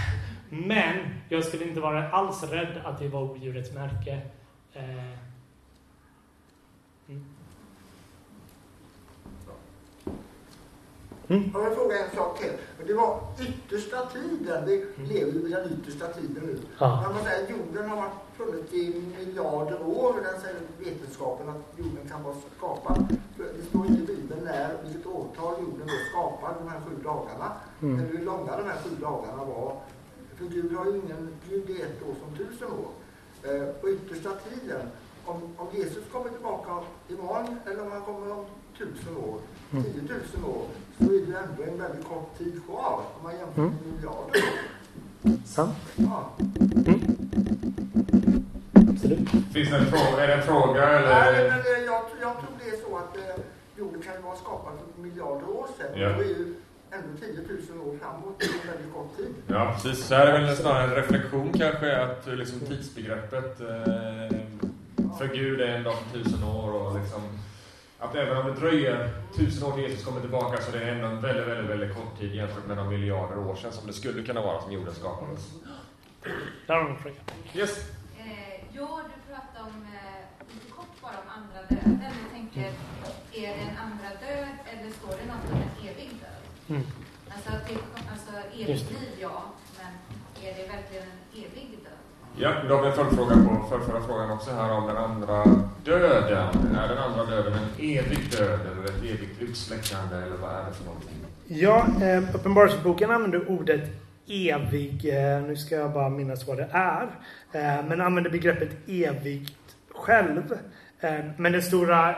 men 0.49 0.95
jag 1.29 1.43
skulle 1.43 1.63
inte 1.63 1.79
vara 1.79 2.09
alls 2.09 2.43
rädd 2.43 2.81
att 2.83 2.99
det 2.99 3.07
var 3.07 3.21
odjurets 3.21 3.71
märke. 3.71 4.21
Eh, 4.73 5.30
Mm. 11.31 11.51
Jag 11.53 11.63
vill 11.63 11.77
fråga 11.77 12.05
en 12.05 12.15
sak 12.15 12.39
till. 12.39 12.51
Det 12.87 12.93
var 12.93 13.19
yttersta 13.47 14.05
tiden. 14.05 14.65
Vi 14.65 14.75
mm. 14.75 15.09
lever 15.09 15.31
ju 15.31 15.47
i 15.47 15.51
den 15.51 15.71
yttersta 15.73 16.07
tiden 16.07 16.43
nu. 16.45 16.57
Ja. 16.77 17.11
Man 17.13 17.23
säger 17.23 17.49
jorden 17.49 17.89
har 17.89 17.97
varit 17.97 18.19
funnits 18.37 18.73
i 18.73 19.03
miljarder 19.17 19.79
år. 19.85 20.13
Den 20.13 20.41
säger 20.41 20.59
vetenskapen 20.79 21.49
att 21.49 21.63
jorden 21.77 22.09
kan 22.09 22.23
vara 22.23 22.35
skapad. 22.57 23.17
Det 23.37 23.65
står 23.69 23.85
inte 23.85 24.11
i 24.11 24.15
Bibeln 24.15 24.41
när, 24.43 24.69
vilket 24.83 25.05
årtal 25.05 25.53
jorden 25.61 25.87
var 25.87 26.01
skapad, 26.11 26.55
de 26.59 26.69
här 26.69 26.81
sju 26.85 27.03
dagarna. 27.03 27.51
Mm. 27.81 27.99
Eller 27.99 28.17
hur 28.17 28.25
långa 28.25 28.57
de 28.57 28.63
här 28.63 28.77
sju 28.83 28.89
dagarna 29.01 29.45
var. 29.45 29.75
För 30.37 30.45
Gud 30.45 30.73
har 30.77 30.85
ju 30.85 30.91
ingen, 30.91 31.35
Gud 31.49 31.69
är 31.69 31.85
ett 31.85 32.03
år 32.09 32.15
som 32.21 32.37
tusen 32.37 32.67
år. 32.67 32.91
Eh, 33.43 33.73
på 33.81 33.89
yttersta 33.89 34.29
tiden, 34.49 34.81
om, 35.25 35.41
om 35.57 35.67
Jesus 35.73 36.03
kommer 36.11 36.29
tillbaka 36.29 36.71
imorgon 37.07 37.59
eller 37.65 37.81
om 37.81 37.91
han 37.91 38.01
kommer 38.01 38.31
om 38.31 38.45
tusen 38.81 39.17
år, 39.17 39.39
mm. 39.71 39.83
tiotusen 39.83 40.43
år, 40.45 40.65
så 40.97 41.03
är 41.03 41.19
det 41.25 41.37
ändå 41.37 41.63
en 41.63 41.77
väldigt 41.81 42.07
kort 42.07 42.37
tid 42.37 42.61
kvar 42.65 42.99
om 43.17 43.23
man 43.23 43.33
jämför 43.37 43.61
med 43.61 43.71
mm. 43.71 43.95
miljarder. 43.95 44.41
Sant. 45.45 45.75
Ja. 45.95 46.29
Mm. 46.39 46.99
Absolut. 48.89 49.29
Finns 49.53 49.69
det 49.69 49.77
en 49.77 49.85
fråga? 49.85 50.23
Är 50.23 50.27
det 50.27 50.33
en 50.33 50.43
fråga 50.43 50.89
eller? 50.89 51.31
Nej, 51.31 51.49
men 51.49 51.59
eh, 51.59 51.85
jag, 51.85 52.03
jag 52.21 52.33
tror 52.39 52.53
det 52.59 52.69
är 52.75 52.89
så 52.89 52.97
att 52.97 53.17
eh, 53.17 53.43
jorden 53.77 54.01
kan 54.01 54.13
ju 54.13 54.21
vara 54.21 54.35
skapad 54.35 54.73
för 54.95 55.01
miljarder 55.01 55.49
år 55.49 55.67
sedan. 55.77 56.01
Ja. 56.01 56.15
Och 56.15 56.21
är 56.21 56.27
ju 56.27 56.55
ändå 56.91 57.07
10 57.19 57.27
000 57.75 57.87
år 57.87 57.97
framåt. 58.01 58.39
Det 58.39 58.45
är 58.45 58.49
en 58.49 58.71
väldigt 58.73 58.93
kort 58.93 59.17
tid. 59.17 59.33
Ja, 59.47 59.71
precis. 59.75 60.05
Så 60.05 60.15
här 60.15 60.27
är 60.27 60.41
väl 60.41 60.57
snarare 60.57 60.83
en 60.83 60.95
reflektion 60.95 61.53
kanske 61.53 61.97
att 61.97 62.27
liksom 62.27 62.59
tidsbegreppet 62.59 63.61
eh, 63.61 64.37
för 65.17 65.27
Gud 65.33 65.61
är 65.61 65.67
en 65.67 65.83
dag 65.83 65.93
för 65.97 66.19
tusen 66.19 66.43
år 66.43 66.71
och 66.71 66.99
liksom 66.99 67.21
att 68.01 68.15
även 68.15 68.37
om 68.37 68.45
det 68.47 68.53
dröjer 68.53 69.09
tusen 69.35 69.67
år 69.67 69.71
till 69.73 69.83
Jesus 69.83 70.05
kommer 70.05 70.21
tillbaka 70.21 70.61
så 70.61 70.71
det 70.71 70.83
är 70.83 70.95
ändå 70.95 71.07
en 71.07 71.21
väldigt, 71.21 71.47
väldigt, 71.47 71.69
väldigt 71.69 71.95
kort 71.95 72.19
tid 72.19 72.35
jämfört 72.35 72.67
med 72.67 72.77
de 72.77 72.89
miljarder 72.89 73.37
år 73.37 73.55
sedan 73.55 73.71
som 73.71 73.87
det 73.87 73.93
skulle 73.93 74.23
kunna 74.23 74.41
vara 74.41 74.61
som 74.61 74.71
jorden 74.71 74.93
skapades. 74.93 75.49
Där 76.67 76.75
har 76.75 76.83
du 76.83 76.89
en 76.89 76.97
fråga. 76.97 77.15
Yes. 77.53 77.91
Eh, 78.19 78.53
ja, 78.71 79.01
du 79.09 79.33
pratade 79.33 79.69
om, 79.69 79.85
eh, 79.95 80.53
lite 80.53 80.71
kort 80.71 81.01
bara 81.01 81.11
om 81.11 81.29
andra 81.39 81.59
döden. 81.69 82.03
Jag 82.03 82.31
tänker, 82.33 82.67
är 83.33 83.55
det 83.57 83.63
en 83.71 83.77
andra 83.77 84.09
död 84.25 84.55
eller 84.71 84.91
står 84.91 85.09
det 85.09 85.25
något 85.31 85.51
om 85.51 85.57
en 85.57 85.89
evig 85.89 86.09
död? 86.09 86.41
Mm. 86.69 86.83
Alltså, 87.33 87.51
det, 87.67 87.75
alltså 88.11 88.31
evigt 88.61 88.91
liv, 88.91 89.09
ja, 89.19 89.43
men 89.77 89.91
är 90.45 90.53
det 90.57 90.67
verkligen 90.75 91.03
en 91.03 91.43
evig 91.43 91.69
död? 91.71 91.80
Ja, 92.43 92.53
då 92.69 92.75
har 92.75 92.81
vi 92.81 92.87
en 92.87 92.95
följdfråga 92.95 93.35
på 93.35 93.65
för 93.69 93.79
förra 93.79 94.01
frågan 94.01 94.31
också 94.31 94.51
här 94.51 94.71
om 94.71 94.87
den 94.87 94.97
andra 94.97 95.43
döden. 95.83 96.75
Är 96.75 96.87
den 96.87 96.97
andra 96.97 97.25
döden 97.25 97.53
en 97.53 97.69
evig 97.75 98.31
död 98.31 98.59
eller 98.71 98.83
ett 98.83 99.03
evigt 99.03 99.41
utsläckande 99.41 100.15
eller 100.15 100.37
vad 100.37 100.51
är 100.51 100.65
det 100.67 100.73
för 100.73 100.85
någonting? 100.85 101.15
Ja, 101.47 101.87
eh, 102.01 102.35
Uppenbarelseboken 102.35 103.11
använder 103.11 103.49
ordet 103.49 103.89
evig, 104.27 105.05
eh, 105.05 105.41
nu 105.41 105.55
ska 105.55 105.75
jag 105.75 105.93
bara 105.93 106.09
minnas 106.09 106.47
vad 106.47 106.57
det 106.57 106.69
är, 106.71 107.03
eh, 107.51 107.85
men 107.87 108.01
använder 108.01 108.31
begreppet 108.31 108.69
evigt 108.87 109.75
själv. 109.89 110.57
Eh, 110.99 111.25
men 111.37 111.51
den 111.51 111.61
stora, 111.61 112.15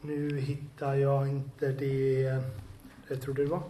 nu 0.00 0.40
hittar 0.40 0.94
jag 0.94 1.28
inte 1.28 1.68
det, 1.68 2.40
jag 3.08 3.22
trodde 3.22 3.44
det 3.44 3.50
var. 3.50 3.62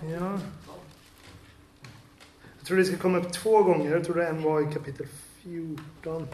Ja 0.00 0.38
tror 2.70 2.78
det 2.78 2.84
ska 2.84 2.96
komma 2.96 3.18
upp 3.18 3.32
två 3.32 3.62
gånger. 3.62 3.90
Jag 3.90 4.04
tror 4.04 4.16
det 4.16 4.26
en 4.26 4.42
var 4.42 4.70
i 4.70 4.72
kapitel 4.72 5.06
14. 5.42 6.28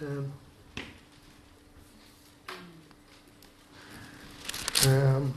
Um. 0.00 0.32
Um. 4.88 5.32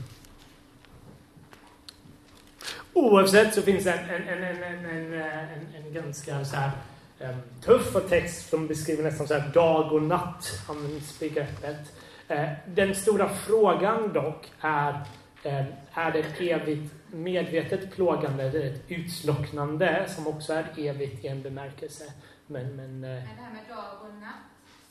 Oavsett 2.92 3.54
så 3.54 3.62
finns 3.62 3.84
det 3.84 3.92
en, 3.92 4.22
en, 4.28 4.44
en, 4.44 4.62
en, 4.62 5.12
en, 5.14 5.74
en 5.74 5.94
ganska 5.94 6.44
så 6.44 6.56
här, 6.56 6.70
um, 7.18 7.36
tuff 7.60 8.08
text 8.08 8.48
som 8.48 8.66
beskriver 8.66 9.02
nästan 9.02 9.28
så 9.28 9.34
här 9.34 9.48
dag 9.48 9.92
och 9.92 10.02
natt 10.02 10.64
används 10.68 11.18
begreppet. 11.18 11.92
Uh, 12.30 12.48
den 12.66 12.94
stora 12.94 13.28
frågan 13.28 14.12
dock 14.12 14.52
är, 14.60 15.00
ehm, 15.42 15.66
är 15.92 16.12
det 16.12 16.50
evigt 16.50 16.94
medvetet 17.14 17.92
plågande 17.94 18.42
eller 18.44 18.64
ett 18.64 18.82
utslocknande 18.88 20.04
som 20.08 20.26
också 20.26 20.52
är 20.52 20.66
evigt 20.76 21.24
i 21.24 21.28
en 21.28 21.42
bemärkelse. 21.42 22.04
Men, 22.46 22.76
men, 22.76 23.00
men 23.00 23.00
det 23.00 23.20
här 23.20 23.52
med 23.52 23.62
dag 23.68 23.84
och 24.02 24.14
natt, 24.20 24.34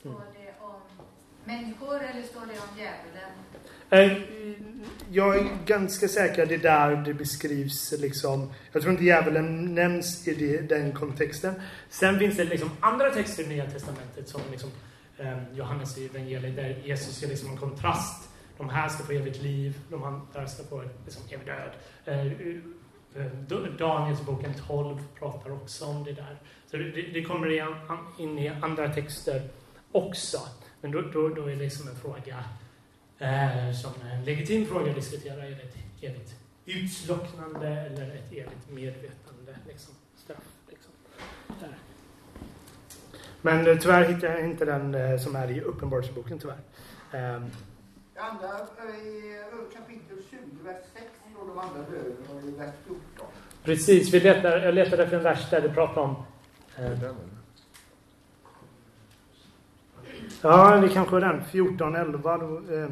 står 0.00 0.10
mm. 0.10 0.22
det 0.34 0.64
om 0.64 0.80
människor 1.44 2.02
eller 2.02 2.22
står 2.22 2.40
det 2.40 2.60
om 2.60 2.78
djävulen? 2.78 3.32
Eh, 3.90 4.22
jag 5.10 5.36
är 5.38 5.48
ganska 5.66 6.08
säker 6.08 6.42
att 6.42 6.48
det 6.48 6.54
är 6.54 6.58
där 6.58 6.96
det 6.96 7.14
beskrivs 7.14 7.94
liksom, 7.98 8.52
jag 8.72 8.82
tror 8.82 8.92
inte 8.92 9.04
djävulen 9.04 9.74
nämns 9.74 10.28
i 10.28 10.34
det, 10.34 10.60
den 10.60 10.92
kontexten. 10.92 11.54
Sen 11.88 12.18
finns 12.18 12.36
det 12.36 12.44
liksom 12.44 12.70
andra 12.80 13.10
texter 13.10 13.42
i 13.42 13.46
Nya 13.46 13.70
Testamentet 13.70 14.28
som 14.28 14.40
liksom 14.50 14.70
eh, 15.18 15.38
Johannes 15.54 15.98
evangeliet 15.98 16.56
där 16.56 16.82
Jesus 16.84 17.22
är 17.22 17.28
liksom 17.28 17.50
en 17.50 17.56
kontrast 17.56 18.30
de 18.56 18.68
här 18.68 18.88
ska 18.88 19.04
få 19.04 19.12
evigt 19.12 19.42
liv, 19.42 19.80
de 19.90 20.04
andra 20.04 20.46
ska 20.46 20.64
få 20.64 20.84
liksom, 21.04 21.22
evig 21.30 21.46
död. 21.46 21.70
Eh, 22.04 22.26
eh, 22.26 23.26
eh, 23.26 23.72
Daniels 23.78 24.22
boken 24.26 24.54
12 24.66 24.98
pratar 25.18 25.50
också 25.50 25.84
om 25.84 26.04
det 26.04 26.12
där. 26.12 26.38
Så 26.66 26.76
det, 26.76 26.90
det 26.90 27.24
kommer 27.24 27.74
in 28.18 28.38
i 28.38 28.48
andra 28.48 28.92
texter 28.92 29.48
också. 29.92 30.38
Men 30.80 30.90
då, 30.90 31.00
då, 31.00 31.28
då 31.28 31.42
är 31.42 31.50
det 31.50 31.56
liksom 31.56 31.88
en 31.88 31.96
fråga 31.96 32.44
eh, 33.18 33.72
som 33.72 33.92
en 34.10 34.24
legitim 34.24 34.66
fråga 34.66 34.90
att 34.90 34.96
diskutera. 34.96 35.46
Är 35.46 35.50
det 35.50 35.62
ett 35.62 35.76
evigt 36.02 36.34
utslocknande 36.66 37.68
eller 37.68 38.14
ett 38.14 38.32
evigt 38.32 38.70
medvetande? 38.70 39.56
Liksom, 39.68 39.94
straff, 40.16 40.44
liksom. 40.68 40.92
Men 43.42 43.78
tyvärr 43.78 44.04
hittar 44.04 44.28
jag 44.28 44.44
inte 44.44 44.64
den 44.64 45.20
som 45.20 45.36
är 45.36 45.50
i 45.50 45.60
Uppenbarelseboken 45.60 46.38
tyvärr. 46.38 46.58
Ehm, 47.12 47.50
Um, 48.16 48.22
andra, 48.22 48.48
i 48.96 49.36
kapitel 49.74 50.16
20, 50.30 50.38
vers 50.64 50.76
6, 50.92 51.04
står 51.32 51.46
de 51.46 51.58
andra 51.58 51.82
döden 51.90 52.16
och 52.30 52.42
i 52.48 52.50
vers 52.50 52.74
14. 52.86 53.26
Precis, 53.64 54.14
vi 54.14 54.20
letar, 54.20 54.58
jag 54.58 54.74
letade 54.74 55.02
efter 55.02 55.16
en 55.16 55.22
vers 55.22 55.50
där 55.50 55.60
det 55.60 55.68
pratar 55.68 56.00
om... 56.00 56.16
Eh, 56.76 57.02
ja, 60.42 60.76
det 60.76 60.88
kanske 60.88 61.16
är 61.16 61.20
den. 61.20 61.44
14, 61.44 61.96
11. 61.96 62.38
Då, 62.38 62.74
eh, 62.74 62.88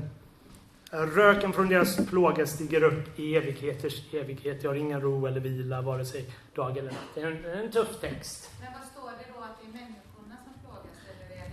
Röken 0.90 1.52
från 1.52 1.68
deras 1.68 2.06
plåga 2.06 2.46
stiger 2.46 2.82
upp 2.82 3.18
i 3.18 3.36
evigheters 3.36 4.14
evighet. 4.14 4.62
Jag 4.62 4.70
har 4.70 4.76
ingen 4.76 5.00
ro 5.00 5.26
eller 5.26 5.40
vila, 5.40 5.82
vare 5.82 6.04
sig 6.04 6.26
dag 6.54 6.78
eller 6.78 6.90
natt. 6.90 7.08
Det 7.14 7.20
är 7.20 7.26
en, 7.26 7.44
en 7.44 7.70
tuff 7.70 8.00
text. 8.00 8.50
Men 8.60 8.72
vad 8.72 8.82
står 8.82 9.10
det 9.10 9.32
då? 9.34 9.40
Att 9.40 9.60
det 9.60 9.66
är 9.68 9.72
människorna 9.72 10.36
som 10.44 10.52
plågas? 10.62 10.86
Eller 11.10 11.36
är 11.36 11.50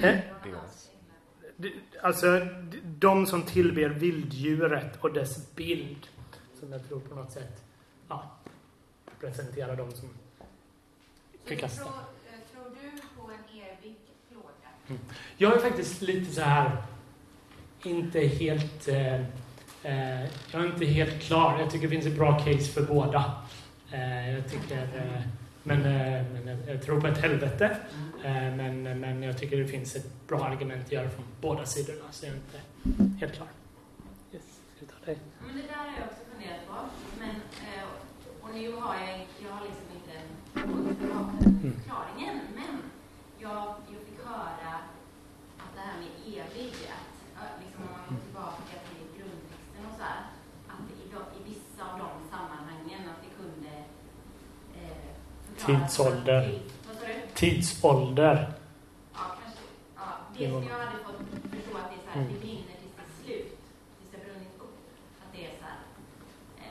det 0.00 1.68
eh? 1.68 1.80
Alltså, 2.02 2.46
de 2.84 3.26
som 3.26 3.42
tillber 3.42 3.88
vilddjuret 3.88 4.96
och 5.00 5.12
dess 5.12 5.54
bild. 5.54 6.06
Som 6.60 6.72
jag 6.72 6.88
tror 6.88 7.00
på 7.00 7.14
något 7.14 7.32
sätt 7.32 7.64
ja, 8.08 8.30
representerar 9.20 9.76
de 9.76 9.90
som 9.90 10.08
förkastar. 11.44 11.84
Tror, 11.84 11.94
eh, 11.94 12.40
tror 12.52 12.64
du 12.64 13.00
på 13.16 13.30
en 13.30 13.62
evig 13.62 13.96
plåga? 14.28 14.68
Mm. 14.88 15.00
Jag 15.36 15.56
är 15.56 15.60
faktiskt 15.60 16.02
lite 16.02 16.32
så 16.32 16.40
här 16.40 16.82
inte 17.82 18.20
helt 18.20 18.88
eh, 18.88 19.14
eh, 19.82 20.22
jag 20.52 20.62
är 20.62 20.66
inte 20.66 20.86
helt 20.86 21.22
klar. 21.22 21.58
Jag 21.60 21.70
tycker 21.70 21.88
det 21.88 21.94
finns 21.94 22.06
ett 22.06 22.18
bra 22.18 22.38
case 22.38 22.72
för 22.72 22.82
båda. 22.82 23.32
Eh, 23.92 24.34
jag 24.34 24.50
tycker 24.50 24.82
eh, 24.82 25.22
Men, 25.62 25.78
eh, 25.86 26.24
men 26.32 26.58
jag 26.68 26.82
tror 26.82 27.00
på 27.00 27.06
ett 27.06 27.18
helvete. 27.18 27.76
Eh, 28.24 28.32
men, 28.32 28.82
men 29.00 29.22
jag 29.22 29.38
tycker 29.38 29.56
det 29.56 29.66
finns 29.68 29.96
ett 29.96 30.26
bra 30.28 30.44
argument 30.44 30.84
att 30.86 30.92
göra 30.92 31.10
från 31.10 31.24
båda 31.40 31.64
sidorna. 31.66 32.04
Så 32.10 32.26
jag 32.26 32.32
är 32.32 32.36
inte 32.36 32.60
helt 33.20 33.34
klar. 33.34 33.48
Yes, 34.32 34.42
ska 34.76 34.80
vi 34.80 34.86
ta 34.86 35.06
dig? 35.06 35.18
Men 35.46 35.56
det 35.56 35.62
där 35.62 35.74
har 35.76 35.86
jag 35.98 36.06
också 36.10 36.22
funderat 36.32 36.66
på. 36.68 36.74
Men, 37.18 37.30
eh, 37.66 37.84
och 38.40 38.50
nu 38.54 38.72
har 38.72 38.94
jag, 38.94 39.26
jag 39.44 39.52
har 39.56 39.62
liksom 39.66 39.86
inte 39.98 40.14
Mm. 40.54 41.72
förklaringen. 41.76 42.36
Men 42.58 42.74
jag, 43.38 43.64
jag 43.92 44.00
fick 44.08 44.20
höra 44.32 44.70
att 45.62 45.70
det 45.74 45.80
här 45.88 45.96
med 46.02 46.10
evig, 46.26 46.72
att 47.42 47.54
liksom 47.62 47.80
om 47.86 47.90
man 47.96 48.04
går 48.08 48.20
tillbaka 48.26 48.74
till 48.88 49.04
grundtexten 49.16 49.82
och 49.88 49.94
så 49.98 50.02
här, 50.10 50.20
att 50.72 50.84
i, 51.02 51.04
de, 51.14 51.20
i 51.38 51.40
vissa 51.50 51.82
av 51.90 51.94
de 52.04 52.10
sammanhangen 52.32 53.02
att 53.12 53.20
det 53.26 53.32
kunde 53.42 53.74
eh, 54.78 54.96
förklaras 55.46 55.59
Tidsålder. 55.78 56.58
Tidsålder. 57.34 58.52
Ja, 59.14 59.20
kanske. 59.42 59.60
Ja, 59.96 60.02
det 60.38 60.50
som 60.50 60.62
jag 60.68 60.78
hade 60.78 60.98
fått 61.04 61.16
förstå 61.50 61.78
att 61.78 61.90
det 61.90 61.96
är 61.96 62.04
så 62.04 62.10
här, 62.10 62.20
Mm. 62.20 62.32
det 62.32 62.38
brinner 62.40 62.62
tills 62.80 62.92
det 62.96 63.02
är 63.02 63.24
slut, 63.24 63.58
tills 63.98 64.10
det 64.12 64.18
brunnit 64.24 64.54
upp. 64.58 64.76
Att 65.22 65.32
det 65.32 65.44
är 65.44 65.50
så 65.58 65.64
här. 65.64 65.78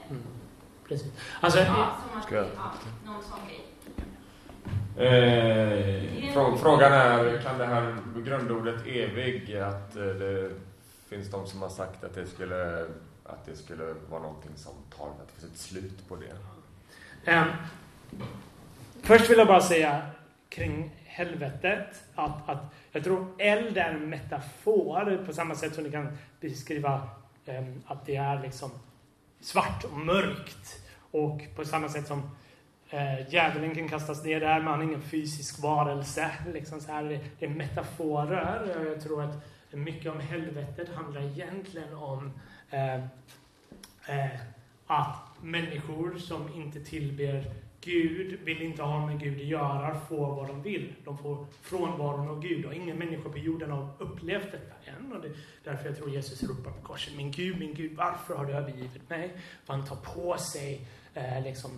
Eh, 0.05 0.11
Mm. 0.11 0.23
Precis. 0.87 1.11
Alltså, 1.41 1.59
ja, 1.59 1.97
som 2.09 2.19
att, 2.19 2.25
Ska 2.25 2.35
jag- 2.35 2.45
ja, 2.55 2.73
någon 3.05 3.23
sån 3.23 3.39
grej. 3.47 3.65
Eh, 5.07 6.33
frå, 6.33 6.57
frågan 6.57 6.93
är, 6.93 7.41
kan 7.41 7.57
det 7.57 7.65
här 7.65 7.97
grundordet 8.25 8.87
evig, 8.87 9.55
att 9.57 9.95
eh, 9.95 10.03
det 10.03 10.51
finns 11.09 11.31
de 11.31 11.47
som 11.47 11.61
har 11.61 11.69
sagt 11.69 12.03
att 12.03 12.15
det 12.15 12.27
skulle, 12.27 12.85
att 13.25 13.45
det 13.45 13.55
skulle 13.55 13.93
vara 14.09 14.21
någonting 14.21 14.51
som 14.55 14.73
tar, 14.97 15.05
att 15.07 15.27
det 15.35 15.41
finns 15.41 15.53
ett 15.53 15.59
slut 15.59 16.07
på 16.09 16.15
det. 16.15 16.35
Ehm, 17.31 17.47
först 19.09 19.29
vill 19.29 19.37
jag 19.37 19.47
bara 19.47 19.61
säga 19.61 20.01
kring 20.49 20.95
helvetet 21.05 22.03
att, 22.15 22.49
att 22.49 22.73
jag 22.91 23.03
tror 23.03 23.27
eld 23.37 23.77
är 23.77 23.89
en 23.89 24.09
metafor 24.09 25.23
på 25.25 25.33
samma 25.33 25.55
sätt 25.55 25.75
som 25.75 25.83
ni 25.83 25.91
kan 25.91 26.17
beskriva 26.39 27.09
um, 27.45 27.83
att 27.87 28.05
det 28.05 28.15
är 28.15 28.41
liksom 28.41 28.71
svart 29.39 29.83
och 29.83 29.97
mörkt. 29.97 30.85
Och 31.11 31.41
på 31.55 31.65
samma 31.65 31.89
sätt 31.89 32.07
som 32.07 32.29
eh, 32.89 33.33
djävulen 33.33 33.75
kan 33.75 33.89
kastas 33.89 34.23
ner 34.23 34.39
där, 34.39 34.59
men 34.59 34.67
han 34.67 34.79
är 34.79 34.83
ingen 34.83 35.01
fysisk 35.01 35.63
varelse. 35.63 36.31
Liksom 36.53 36.81
så 36.81 36.91
här, 36.91 37.03
det, 37.03 37.19
det 37.39 37.45
är 37.45 37.49
metaforer. 37.49 38.77
Och 38.79 38.85
Jag 38.85 39.01
tror 39.01 39.23
att 39.23 39.43
mycket 39.71 40.11
om 40.11 40.19
helvetet 40.19 40.89
handlar 40.95 41.21
egentligen 41.21 41.93
om 41.93 42.31
eh, 42.69 42.95
eh, 42.95 44.39
att 44.87 45.29
människor 45.41 46.17
som 46.17 46.53
inte 46.53 46.79
tillber 46.79 47.43
Gud 47.81 48.39
vill 48.43 48.61
inte 48.61 48.83
ha 48.83 49.05
med 49.05 49.19
Gud 49.19 49.41
att 49.41 49.45
göra, 49.45 49.99
får 49.99 50.35
vad 50.35 50.47
de 50.47 50.61
vill. 50.61 50.93
De 51.05 51.17
får 51.17 51.45
frånvaron 51.61 52.29
av 52.29 52.41
Gud. 52.41 52.65
Och 52.65 52.73
ingen 52.73 52.97
människa 52.97 53.29
på 53.29 53.37
jorden 53.37 53.71
har 53.71 53.89
upplevt 53.99 54.51
detta 54.51 54.91
än. 54.91 55.13
Och 55.13 55.21
det 55.21 55.27
är 55.27 55.33
därför 55.63 55.85
jag 55.85 55.97
tror 55.97 56.09
Jesus 56.09 56.43
ropar 56.43 56.71
på 56.71 56.81
korset. 56.81 57.15
Min 57.15 57.31
Gud, 57.31 57.59
min 57.59 57.73
Gud, 57.73 57.97
varför 57.97 58.35
har 58.35 58.45
du 58.45 58.53
övergivit 58.53 59.09
mig? 59.09 59.33
För 59.65 59.73
han 59.73 59.85
tar 59.85 59.95
på 59.95 60.37
sig 60.37 60.81
eh, 61.13 61.43
liksom 61.43 61.71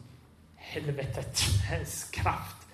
helvetets 0.56 1.72
eh, 1.72 2.22
kraft 2.22 2.68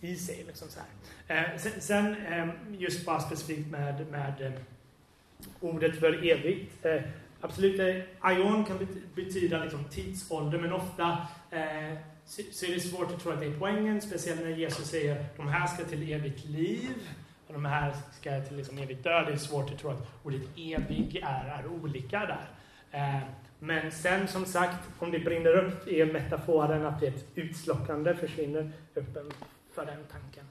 i 0.00 0.16
sig. 0.16 0.44
Liksom 0.46 0.68
så 0.68 0.80
här. 0.80 0.88
Eh, 1.26 1.58
sen 1.58 1.80
sen 1.80 2.16
eh, 2.26 2.48
just 2.78 3.06
bara 3.06 3.20
specifikt 3.20 3.70
med, 3.70 4.06
med 4.10 4.42
eh, 4.42 4.52
ordet 5.60 6.00
för 6.00 6.30
evigt. 6.30 6.84
Eh, 6.84 7.02
absolut, 7.40 7.80
eh, 7.80 8.02
aion 8.20 8.64
kan 8.64 8.88
betyda 9.14 9.64
liksom 9.64 9.84
tidsålder, 9.84 10.58
men 10.58 10.72
ofta 10.72 11.26
eh, 11.50 11.98
så, 12.26 12.42
så 12.52 12.66
är 12.66 12.74
det 12.74 12.80
svårt 12.80 13.10
att 13.10 13.20
tro 13.20 13.32
att 13.32 13.40
det 13.40 13.46
är 13.46 13.58
poängen, 13.58 14.00
speciellt 14.00 14.40
när 14.40 14.50
Jesus 14.50 14.88
säger 14.88 15.26
de 15.36 15.48
här 15.48 15.66
ska 15.66 15.84
till 15.84 16.12
evigt 16.12 16.44
liv 16.44 17.08
och 17.46 17.52
de 17.52 17.64
här 17.64 17.94
ska 18.20 18.40
till 18.40 18.56
liksom 18.56 18.78
evigt 18.78 19.04
död. 19.04 19.26
Det 19.26 19.32
är 19.32 19.36
svårt 19.36 19.70
att 19.70 19.78
tro 19.78 19.90
att 19.90 20.06
ordet 20.22 20.42
evig 20.56 21.16
är, 21.16 21.44
är 21.44 21.66
olika 21.66 22.18
där. 22.18 22.48
Eh, 22.90 23.20
men 23.58 23.92
sen 23.92 24.28
som 24.28 24.46
sagt, 24.46 24.88
om 24.98 25.10
det 25.10 25.18
brinner 25.18 25.52
upp 25.56 25.88
är 25.88 26.12
metaforen 26.12 26.86
att 26.86 27.00
det 27.00 27.06
är 27.06 27.10
ett 27.10 27.26
utslockande 27.34 28.14
försvinner 28.14 28.72
öppen 28.96 29.32
för 29.74 29.86
den 29.86 30.04
tanken. 30.12 30.44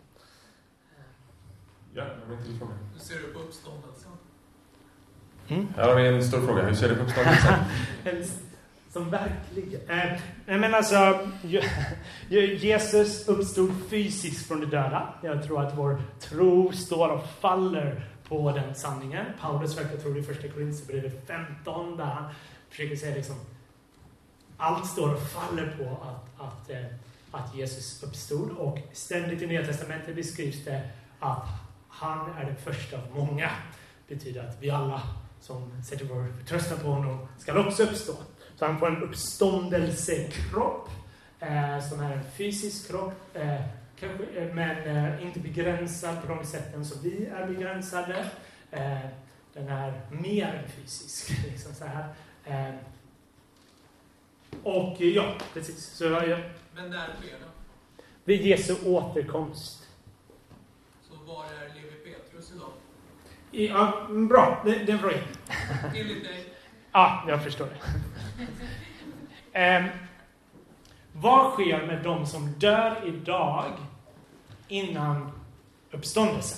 Ja, 1.93 2.03
jag 2.03 2.35
vet 2.35 2.47
inte 2.47 2.59
frågan. 2.59 2.77
Hur 2.93 2.99
ser 2.99 3.15
du 3.15 3.33
på 3.33 3.39
uppståndelsen? 3.39 4.11
Mm. 5.47 5.67
Här 5.75 5.87
har 5.87 5.95
vi 5.95 6.07
en 6.07 6.23
stor 6.23 6.41
fråga. 6.41 6.63
Hur 6.63 6.75
ser 6.75 6.89
du 6.89 6.95
på 6.95 7.03
uppståndelsen? 7.03 7.53
Som 8.93 9.03
som 9.03 9.11
Nej 9.11 9.31
Eh, 9.87 10.19
nej, 10.45 10.59
men 10.59 10.73
alltså, 10.73 11.29
Jesus 12.59 13.27
uppstod 13.27 13.71
fysiskt 13.89 14.47
från 14.47 14.59
de 14.59 14.65
döda. 14.65 15.13
Jag 15.23 15.43
tror 15.43 15.61
att 15.61 15.77
vår 15.77 16.01
tro 16.19 16.71
står 16.71 17.09
och 17.09 17.25
faller 17.39 18.05
på 18.27 18.51
den 18.51 18.75
sanningen. 18.75 19.25
Paulus 19.41 19.77
verkar 19.77 19.97
tro 19.97 20.13
det 20.13 20.19
i 20.19 20.23
första 20.23 20.47
Korinthierbrevet 20.47 21.27
15 21.27 21.97
där 21.97 22.05
han 22.05 22.33
försöker 22.69 22.95
säga 22.95 23.15
liksom 23.15 23.35
allt 24.57 24.87
står 24.87 25.13
och 25.13 25.21
faller 25.21 25.75
på 25.77 26.07
att, 26.07 26.47
att, 26.47 26.69
eh, 26.69 26.85
att 27.31 27.55
Jesus 27.55 28.03
uppstod. 28.03 28.51
Och 28.51 28.79
ständigt 28.93 29.41
i 29.41 29.47
Nya 29.47 29.65
Testamentet 29.65 30.15
beskrivs 30.15 30.65
det 30.65 30.89
att 31.19 31.47
han 31.89 32.29
är 32.37 32.45
den 32.45 32.55
första 32.55 32.97
av 32.97 33.03
många. 33.15 33.49
Det 34.07 34.15
betyder 34.15 34.49
att 34.49 34.57
vi 34.59 34.69
alla 34.69 35.01
som 35.41 35.83
sätter 35.83 36.05
vår 36.05 36.33
förtröstan 36.39 36.79
på 36.79 36.87
honom 36.87 37.27
ska 37.37 37.67
också 37.67 37.83
uppstå. 37.83 38.13
Så 38.55 38.65
han 38.65 38.79
får 38.79 38.87
en 38.87 39.03
uppståndelsekropp 39.03 40.89
eh, 41.39 41.89
som 41.89 41.99
är 41.99 42.11
en 42.13 42.23
fysisk 42.37 42.87
kropp, 42.87 43.13
eh, 43.33 43.61
kanske, 43.99 44.23
eh, 44.35 44.53
men 44.53 44.77
eh, 44.87 45.25
inte 45.25 45.39
begränsad 45.39 46.21
på 46.21 46.27
de 46.27 46.45
sätten 46.45 46.85
som 46.85 47.01
vi 47.01 47.25
är 47.25 47.47
begränsade. 47.47 48.25
Eh, 48.71 48.97
den 49.53 49.67
är 49.67 50.01
mer 50.09 50.63
än 50.63 50.69
fysisk. 50.71 51.45
Liksom 51.51 51.75
så 51.75 51.85
här. 51.85 52.07
Eh, 52.45 52.75
och 54.63 55.01
ja, 55.01 55.33
precis. 55.53 55.85
Så 55.85 56.03
ja, 56.03 56.37
Men 56.75 56.89
när 56.89 57.07
sker 57.07 57.39
det? 57.39 58.03
vid 58.23 58.41
Jesu 58.41 58.75
återkomst. 58.85 59.87
Så 61.01 61.15
var 61.25 61.45
är 61.45 61.73
Levi 61.75 61.91
Petrus 62.03 62.51
idag? 62.55 62.71
Ja, 63.51 64.07
bra, 64.09 64.61
det, 64.65 64.71
det 64.85 64.91
är 64.91 64.97
fråga. 64.97 65.17
Enligt 65.95 66.23
dig? 66.23 66.52
Ja, 66.93 67.23
jag 67.27 67.43
förstår 67.43 67.67
det. 69.53 69.91
Vad 71.13 71.53
sker 71.53 71.87
med 71.87 72.03
de 72.03 72.25
som 72.25 72.47
dör 72.47 72.95
idag 73.05 73.71
innan 74.67 75.31
uppståndelsen? 75.91 76.57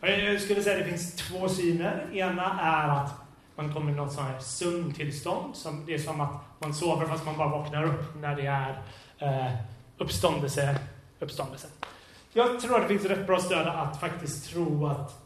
Jag 0.00 0.40
skulle 0.40 0.62
säga 0.62 0.78
att 0.78 0.84
det 0.84 0.90
finns 0.90 1.16
två 1.16 1.48
syner. 1.48 2.06
Ena 2.12 2.60
är 2.60 2.88
att 2.88 3.12
man 3.56 3.74
kommer 3.74 3.92
i 3.92 3.94
något 3.94 4.12
sånt 4.12 4.28
här 4.28 4.38
sömntillstånd. 4.38 5.56
Som, 5.56 5.86
det 5.86 5.94
är 5.94 5.98
som 5.98 6.20
att 6.20 6.34
man 6.58 6.74
sover 6.74 7.06
fast 7.06 7.24
man 7.24 7.36
bara 7.36 7.48
vaknar 7.48 7.84
upp 7.84 8.14
när 8.20 8.36
det 8.36 8.46
är 8.46 8.82
eh, 9.18 9.52
uppståndelse, 9.98 10.78
uppståndelse. 11.20 11.68
Jag 12.32 12.60
tror 12.60 12.76
att 12.76 12.82
det 12.82 12.88
finns 12.88 13.04
rätt 13.04 13.26
bra 13.26 13.38
stöd 13.38 13.66
att 13.66 14.00
faktiskt 14.00 14.50
tro 14.50 14.86
att 14.86 15.23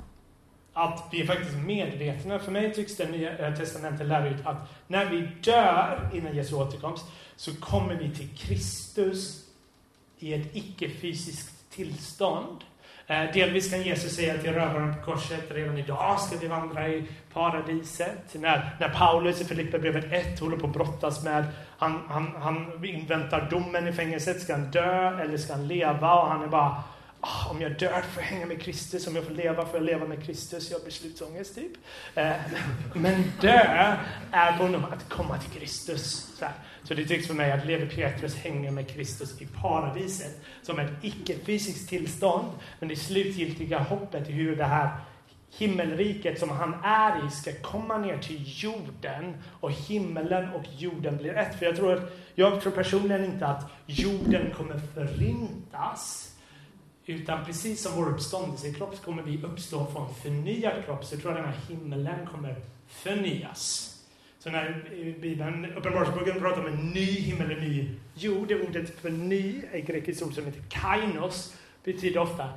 att 0.79 1.05
vi 1.11 1.21
är 1.21 1.27
faktiskt 1.27 1.57
medvetna. 1.57 2.38
För 2.38 2.53
mig 2.53 2.75
tycks 2.75 2.97
det 2.97 3.09
nya 3.09 3.38
eh, 3.38 3.55
testamentet 3.55 4.07
lära 4.07 4.29
ut 4.29 4.47
att 4.47 4.57
när 4.87 5.05
vi 5.05 5.29
dör 5.43 6.11
innan 6.14 6.37
Jesu 6.37 6.55
återkomst 6.55 7.05
så 7.37 7.57
kommer 7.57 7.95
vi 7.95 8.11
till 8.11 8.29
Kristus 8.37 9.45
i 10.19 10.35
ett 10.35 10.57
icke-fysiskt 10.57 11.71
tillstånd. 11.71 12.64
Eh, 13.07 13.33
delvis 13.33 13.71
kan 13.71 13.83
Jesus 13.83 14.17
säga 14.17 14.38
till 14.38 14.53
rövaren 14.53 14.95
på 14.95 15.12
korset, 15.12 15.51
redan 15.51 15.79
idag 15.79 16.21
ska 16.21 16.38
vi 16.38 16.47
vandra 16.47 16.88
i 16.88 17.05
paradiset. 17.33 18.35
När, 18.35 18.77
när 18.81 18.88
Paulus 18.88 19.41
i 19.41 19.45
Filipperbrevet 19.45 20.12
1 20.12 20.41
håller 20.41 20.57
på 20.57 20.67
att 20.67 20.73
brottas 20.73 21.25
med, 21.25 21.45
han, 21.79 22.01
han, 22.09 22.33
han 22.43 22.85
inväntar 22.85 23.49
domen 23.51 23.88
i 23.88 23.93
fängelset, 23.93 24.43
ska 24.43 24.53
han 24.53 24.71
dö 24.71 25.21
eller 25.21 25.37
ska 25.37 25.53
han 25.53 25.69
leva? 25.69 26.14
Och 26.23 26.29
han 26.29 26.43
är 26.43 26.49
bara, 26.49 26.83
Ah, 27.21 27.51
om 27.51 27.61
jag 27.61 27.79
dör 27.79 28.03
får 28.03 28.23
jag 28.23 28.29
hänga 28.29 28.47
med 28.47 28.63
Kristus, 28.63 29.07
om 29.07 29.17
jag 29.17 29.25
får 29.25 29.35
leva 29.35 29.67
får 29.67 29.75
jag 29.75 29.83
leva 29.87 30.07
med 30.07 30.25
Kristus. 30.25 30.71
Jag 30.71 30.79
har 30.79 30.85
beslutsångest 30.85 31.55
typ. 31.55 31.73
Eh, 32.15 32.33
men 32.95 33.33
dö 33.41 33.97
är 34.33 34.53
för 34.53 34.65
honom 34.65 34.85
att 34.85 35.09
komma 35.09 35.39
till 35.39 35.61
Kristus. 35.61 36.35
Så, 36.39 36.47
så 36.85 36.95
det 36.95 37.05
tycks 37.05 37.27
för 37.27 37.35
mig 37.35 37.53
att 37.53 37.67
Levi 37.67 37.87
Petrus 37.87 38.37
hänger 38.37 38.71
med 38.71 38.89
Kristus 38.89 39.41
i 39.41 39.47
paradiset 39.47 40.41
som 40.63 40.79
ett 40.79 40.93
icke-fysiskt 41.03 41.89
tillstånd. 41.89 42.49
Men 42.81 42.89
det 42.89 42.97
slutgiltiga 42.97 43.79
hoppet 43.79 44.29
i 44.29 44.33
hur 44.33 44.57
det 44.57 44.65
här 44.65 44.91
himmelriket 45.51 46.39
som 46.39 46.51
han 46.51 46.75
är 46.85 47.27
i 47.27 47.31
ska 47.31 47.53
komma 47.53 47.99
ner 47.99 48.19
till 48.19 48.63
jorden 48.63 49.35
och 49.61 49.73
himmelen 49.73 50.49
och 50.51 50.65
jorden 50.79 51.17
blir 51.17 51.37
ett. 51.37 51.59
För 51.59 51.67
jag 51.67 51.77
tror, 51.77 51.93
att, 51.93 52.13
jag 52.35 52.61
tror 52.61 52.73
personligen 52.73 53.25
inte 53.25 53.47
att 53.47 53.71
jorden 53.87 54.51
kommer 54.57 54.79
förintas 54.95 56.28
utan 57.09 57.44
precis 57.44 57.83
som 57.83 57.97
vår 57.97 58.09
uppståndelsekropp 58.09 58.97
så 58.97 59.03
kommer 59.03 59.23
vi 59.23 59.42
uppstå 59.42 59.87
från 59.87 60.14
förnyad 60.14 60.85
kropp. 60.85 61.05
Så 61.05 61.14
jag 61.14 61.23
tror 61.23 61.35
jag 61.35 61.44
den 61.44 61.53
här 61.53 61.61
himmelen 61.68 62.27
kommer 62.27 62.57
förnyas. 62.88 63.94
Så 64.38 64.51
när 64.51 64.68
eh, 64.92 65.21
Bibeln, 65.21 65.73
Uppenbarelseboken 65.77 66.40
pratar 66.40 66.61
om 66.61 66.66
en 66.66 66.88
ny 66.90 67.05
himmel 67.05 67.57
och 67.57 67.62
ny 67.62 67.94
jord, 68.14 68.49
det 68.49 68.68
ordet 68.68 69.01
för 69.01 69.11
ny, 69.11 69.62
ett 69.73 69.87
grekiskt 69.87 70.23
ord 70.23 70.35
som 70.35 70.47
heter 70.47 70.62
kainos, 70.68 71.57
betyder 71.85 72.21
ofta 72.21 72.49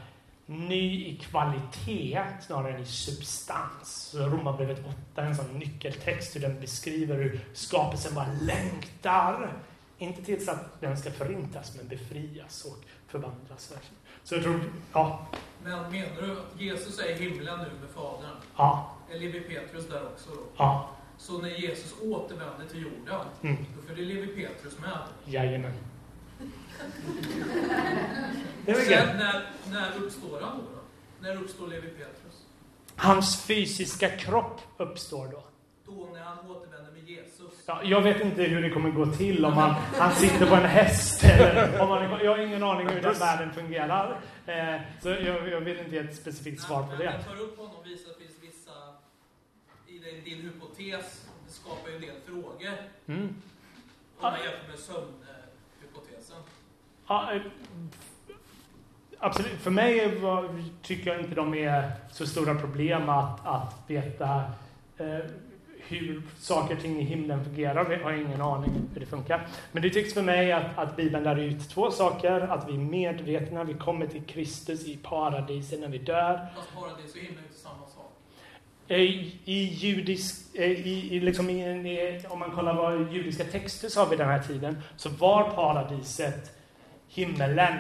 ny 0.45 1.05
i 1.05 1.15
kvalitet 1.15 2.23
snarare 2.41 2.73
än 2.73 2.81
i 2.81 2.85
substans. 2.85 4.09
Så 4.11 4.17
Romarbrevet 4.17 4.79
8 5.13 5.21
är 5.21 5.25
en 5.25 5.35
sån 5.35 5.59
nyckeltext 5.59 6.35
hur 6.35 6.41
den 6.41 6.61
beskriver 6.61 7.15
hur 7.15 7.39
skapelsen 7.53 8.15
bara 8.15 8.33
längtar. 8.41 9.53
Inte 10.01 10.21
tills 10.23 10.47
att 10.47 10.81
den 10.81 10.97
ska 10.97 11.11
förintas, 11.11 11.75
men 11.77 11.87
befrias 11.87 12.65
och 12.65 12.77
förvandlas. 13.07 13.73
Så 14.23 14.35
jag 14.35 14.43
tror, 14.43 14.59
ja. 14.93 15.27
Men 15.63 15.91
menar 15.91 16.21
du 16.21 16.31
att 16.31 16.61
Jesus 16.61 16.99
är 16.99 17.09
i 17.09 17.13
himlen 17.13 17.59
nu 17.59 17.65
med 17.81 17.89
Fadern? 17.95 18.35
Ja. 18.55 18.95
Är 19.11 19.19
Levi 19.19 19.39
Petrus 19.41 19.87
där 19.87 20.05
också 20.05 20.29
då? 20.29 20.41
Ja. 20.57 20.89
Så 21.17 21.37
när 21.37 21.49
Jesus 21.49 21.93
återvänder 22.01 22.67
till 22.71 22.81
jorden, 22.81 23.19
Mm. 23.41 23.65
då 23.75 23.81
följer 23.87 24.05
Levi 24.05 24.27
Petrus 24.27 24.79
med? 24.79 24.97
Jajamän. 25.25 25.73
Det 28.65 28.75
Sen 28.75 29.17
när, 29.17 29.49
när 29.71 29.97
uppstår 30.03 30.41
han 30.41 30.57
då, 30.57 30.63
då? 30.63 30.81
När 31.19 31.43
uppstår 31.43 31.67
Levi 31.67 31.87
Petrus? 31.89 32.45
Hans 32.95 33.41
fysiska 33.43 34.09
kropp 34.09 34.61
uppstår 34.77 35.27
då. 35.27 35.43
Då 35.85 36.09
när 36.13 36.23
han 36.23 36.51
återvänder 36.51 36.90
Jesus? 37.12 37.63
Ja, 37.65 37.82
jag 37.84 38.02
vet 38.02 38.21
inte 38.21 38.43
hur 38.43 38.62
det 38.62 38.69
kommer 38.69 38.91
gå 38.91 39.06
till 39.06 39.45
om 39.45 39.54
han, 39.54 39.71
han 39.93 40.15
sitter 40.15 40.45
på 40.45 40.56
en 40.56 40.65
häst 40.65 41.24
eller 41.24 41.82
om 41.82 41.89
han, 41.89 42.19
Jag 42.24 42.32
har 42.32 42.38
ingen 42.38 42.63
aning 42.63 42.88
hur 42.88 43.02
den 43.02 43.13
världen 43.13 43.54
fungerar. 43.54 44.21
Eh, 44.45 44.82
så 45.02 45.10
jag, 45.10 45.50
jag 45.50 45.62
vill 45.62 45.80
inte 45.80 45.91
ge 45.91 45.97
ett 45.97 46.15
specifikt 46.15 46.62
svar 46.62 46.84
på 46.84 46.95
det. 46.95 47.04
jag 47.04 47.26
tar 47.26 47.41
upp 47.41 47.58
honom 47.58 47.76
och 47.76 47.86
visar 47.86 48.12
att 48.12 48.17
det 48.19 48.24
finns 48.24 48.38
vissa, 48.41 48.71
i 49.88 50.00
din, 50.00 50.24
din 50.24 50.41
hypotes, 50.41 51.30
det 51.47 51.54
skapar 51.54 51.89
ju 51.89 51.95
en 51.95 52.02
del 52.02 52.15
frågor. 52.26 52.74
Mm. 53.08 53.21
Om 53.24 53.34
man 54.21 54.34
jämför 54.34 54.67
med 54.69 54.80
sömnhypotesen. 54.80 56.38
Ja, 57.08 57.34
eh, 57.34 57.41
absolut. 59.19 59.60
För 59.62 59.71
mig 59.71 60.21
tycker 60.82 61.12
jag 61.12 61.19
inte 61.19 61.36
de 61.36 61.54
är 61.54 61.91
så 62.12 62.28
stora 62.28 62.56
problem 62.56 63.10
att, 63.10 63.45
att 63.45 63.76
veta 63.88 64.43
eh, 64.97 65.19
hur 65.91 66.21
saker 66.39 66.75
och 66.75 66.82
ting 66.82 66.99
i 66.99 67.04
himlen 67.04 67.45
fungerar. 67.45 67.91
Jag 67.91 67.99
har 67.99 68.12
ingen 68.12 68.41
aning 68.41 68.89
hur 68.93 68.99
det 68.99 69.06
funkar. 69.06 69.47
Men 69.71 69.82
det 69.84 69.89
tycks 69.89 70.13
för 70.13 70.21
mig 70.21 70.51
att, 70.51 70.77
att 70.77 70.95
Bibeln 70.95 71.23
lär 71.23 71.39
ut 71.39 71.69
två 71.69 71.91
saker. 71.91 72.41
Att 72.41 72.69
vi 72.69 72.73
är 72.73 72.77
medvetna, 72.77 73.63
vi 73.63 73.73
kommer 73.73 74.08
till 74.08 74.23
Kristus 74.23 74.88
i 74.88 74.97
paradiset 74.97 75.80
när 75.80 75.88
vi 75.88 75.97
dör. 75.97 76.47
Fast 76.56 76.75
paradis 76.75 77.15
och 77.15 77.21
himmel 77.21 77.38
är 77.38 77.47
inte 77.47 77.60
samma 77.60 77.88
sak. 77.88 78.12
Eh, 78.88 78.99
I 79.45 79.63
judisk, 79.82 80.56
eh, 80.56 80.71
i, 80.71 81.15
i, 81.15 81.19
liksom 81.19 81.49
i, 81.49 82.21
om 82.30 82.39
man 82.39 82.51
kollar 82.51 82.73
vad 82.73 83.13
judiska 83.13 83.43
texter 83.43 83.89
sa 83.89 84.06
vid 84.06 84.19
den 84.19 84.27
här 84.27 84.43
tiden, 84.43 84.77
så 84.97 85.10
var 85.10 85.43
paradiset 85.43 86.58
himmelen 87.13 87.73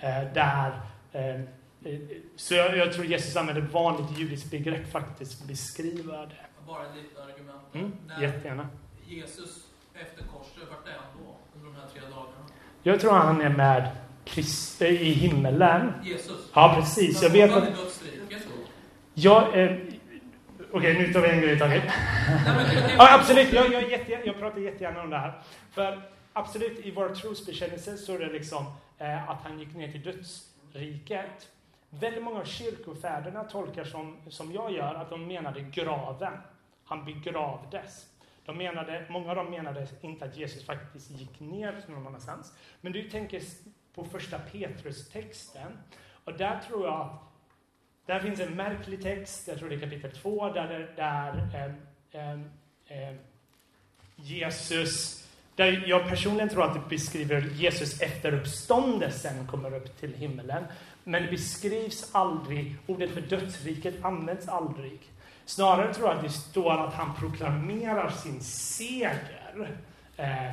eh, 0.00 0.32
där 0.34 0.80
eh, 1.12 1.34
eh, 1.34 2.00
så 2.36 2.54
jag, 2.54 2.76
jag 2.76 2.92
tror 2.92 3.06
Jesus 3.06 3.36
använder 3.36 3.62
ett 3.62 3.72
vanligt 3.72 4.18
judiskt 4.18 4.50
begrepp 4.50 4.92
faktiskt 4.92 5.34
för 5.34 5.44
att 5.44 5.48
beskriva 5.48 6.26
det. 6.26 6.34
Bara 6.66 6.82
ett 6.82 6.96
litet 6.96 7.18
argument. 7.18 7.74
Mm, 7.74 7.92
När 8.06 8.22
jättegärna. 8.22 8.68
Jesus 9.06 9.66
efter 9.94 10.24
korset, 10.24 10.68
vart 10.70 10.88
är 10.88 10.92
han 10.92 11.24
då? 11.24 11.36
Under 11.56 11.66
de 11.72 11.76
här 11.76 11.88
tre 11.92 12.00
dagarna? 12.00 12.46
Jag 12.82 13.00
tror 13.00 13.12
han 13.12 13.40
är 13.40 13.48
med 13.48 13.90
Krist, 14.24 14.82
i 14.82 14.94
himmelen. 15.12 15.92
Jesus? 16.02 16.50
Ja, 16.54 16.74
precis. 16.78 17.22
Jag 17.22 17.30
vet 17.30 17.52
att... 17.52 17.68
Jag, 19.14 19.58
eh, 19.58 19.76
Okej, 20.72 20.98
nu 20.98 21.12
tar 21.12 21.20
vi 21.20 21.28
en 21.28 21.40
grej 21.40 21.52
i 21.56 21.58
taget. 21.58 21.82
men 22.46 22.66
ja, 22.98 23.14
absolut, 23.14 23.52
jag, 23.52 23.72
jag, 23.72 23.90
jätte, 23.90 24.12
jag 24.24 24.38
pratar 24.38 24.58
jättegärna 24.60 25.02
om 25.02 25.10
det 25.10 25.18
här. 25.18 25.42
För 25.70 26.02
absolut, 26.32 26.86
i 26.86 26.90
vår 26.90 27.08
trosbekännelse 27.08 27.96
så 27.96 28.14
är 28.14 28.18
det 28.18 28.32
liksom 28.32 28.64
eh, 28.98 29.30
att 29.30 29.38
han 29.42 29.58
gick 29.58 29.74
ner 29.76 29.92
till 29.92 30.02
dödsriket. 30.02 31.48
Väldigt 31.90 32.22
många 32.22 32.40
av 32.40 32.44
kyrkofäderna 32.44 33.44
tolkar 33.44 33.84
som, 33.84 34.16
som 34.28 34.52
jag 34.52 34.72
gör, 34.72 34.94
att 34.94 35.10
de 35.10 35.26
menade 35.26 35.60
graven. 35.60 36.32
Han 36.84 37.04
begravdes. 37.04 38.06
De 38.44 38.58
menade, 38.58 39.06
många 39.08 39.30
av 39.30 39.36
dem 39.36 39.50
menade 39.50 39.88
inte 40.00 40.24
att 40.24 40.36
Jesus 40.36 40.66
faktiskt 40.66 41.10
gick 41.10 41.40
ner 41.40 41.84
någon 41.88 42.06
annanstans. 42.06 42.54
Men 42.80 42.92
du 42.92 43.10
tänker 43.10 43.42
på 43.94 44.04
första 44.04 44.38
Petrus-texten. 44.38 45.78
Och 46.24 46.32
där 46.32 46.60
tror 46.60 46.86
jag 46.86 47.00
att 47.00 47.34
där 48.06 48.20
finns 48.20 48.40
en 48.40 48.56
märklig 48.56 49.02
text, 49.02 49.48
jag 49.48 49.58
tror 49.58 49.68
det 49.68 49.74
är 49.74 49.80
kapitel 49.80 50.10
2, 50.10 50.48
där, 50.48 50.92
där 50.96 51.48
eh, 52.12 52.20
eh, 52.20 53.08
eh, 53.08 53.14
Jesus, 54.16 55.26
där 55.54 55.84
jag 55.86 56.08
personligen 56.08 56.48
tror 56.48 56.64
att 56.64 56.74
det 56.74 56.88
beskriver 56.88 57.40
Jesus 57.40 58.00
efter 58.00 58.34
uppståndelsen 58.34 59.46
kommer 59.46 59.74
upp 59.74 60.00
till 60.00 60.14
himlen, 60.14 60.64
Men 61.04 61.22
det 61.22 61.30
beskrivs 61.30 62.10
aldrig, 62.12 62.76
ordet 62.86 63.10
för 63.10 63.20
dödsriket 63.20 64.04
används 64.04 64.48
aldrig. 64.48 65.00
Snarare 65.46 65.94
tror 65.94 66.08
jag 66.08 66.16
att 66.16 66.22
det 66.22 66.30
står 66.30 66.86
att 66.86 66.94
han 66.94 67.14
proklamerar 67.14 68.10
sin 68.10 68.40
seger. 68.40 69.70
Eh, 70.16 70.52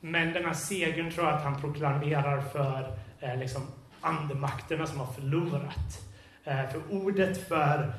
men 0.00 0.32
den 0.32 0.44
här 0.44 0.54
segern 0.54 1.10
tror 1.10 1.26
jag 1.26 1.34
att 1.34 1.42
han 1.42 1.60
proklamerar 1.60 2.40
för 2.40 2.98
eh, 3.20 3.36
liksom 3.36 3.62
andemakterna 4.00 4.86
som 4.86 4.98
har 4.98 5.12
förlorat. 5.12 6.00
Eh, 6.44 6.68
för 6.70 6.80
ordet 6.90 7.48
för 7.48 7.92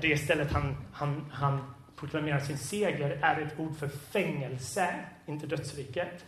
det 0.00 0.20
stället 0.24 0.52
han, 0.52 0.76
han, 0.92 1.32
han 1.32 1.74
proklamerar 1.96 2.40
sin 2.40 2.58
seger 2.58 3.18
är 3.22 3.40
ett 3.40 3.60
ord 3.60 3.76
för 3.76 3.88
fängelse, 3.88 4.94
inte 5.26 5.46
dödsriket. 5.46 6.24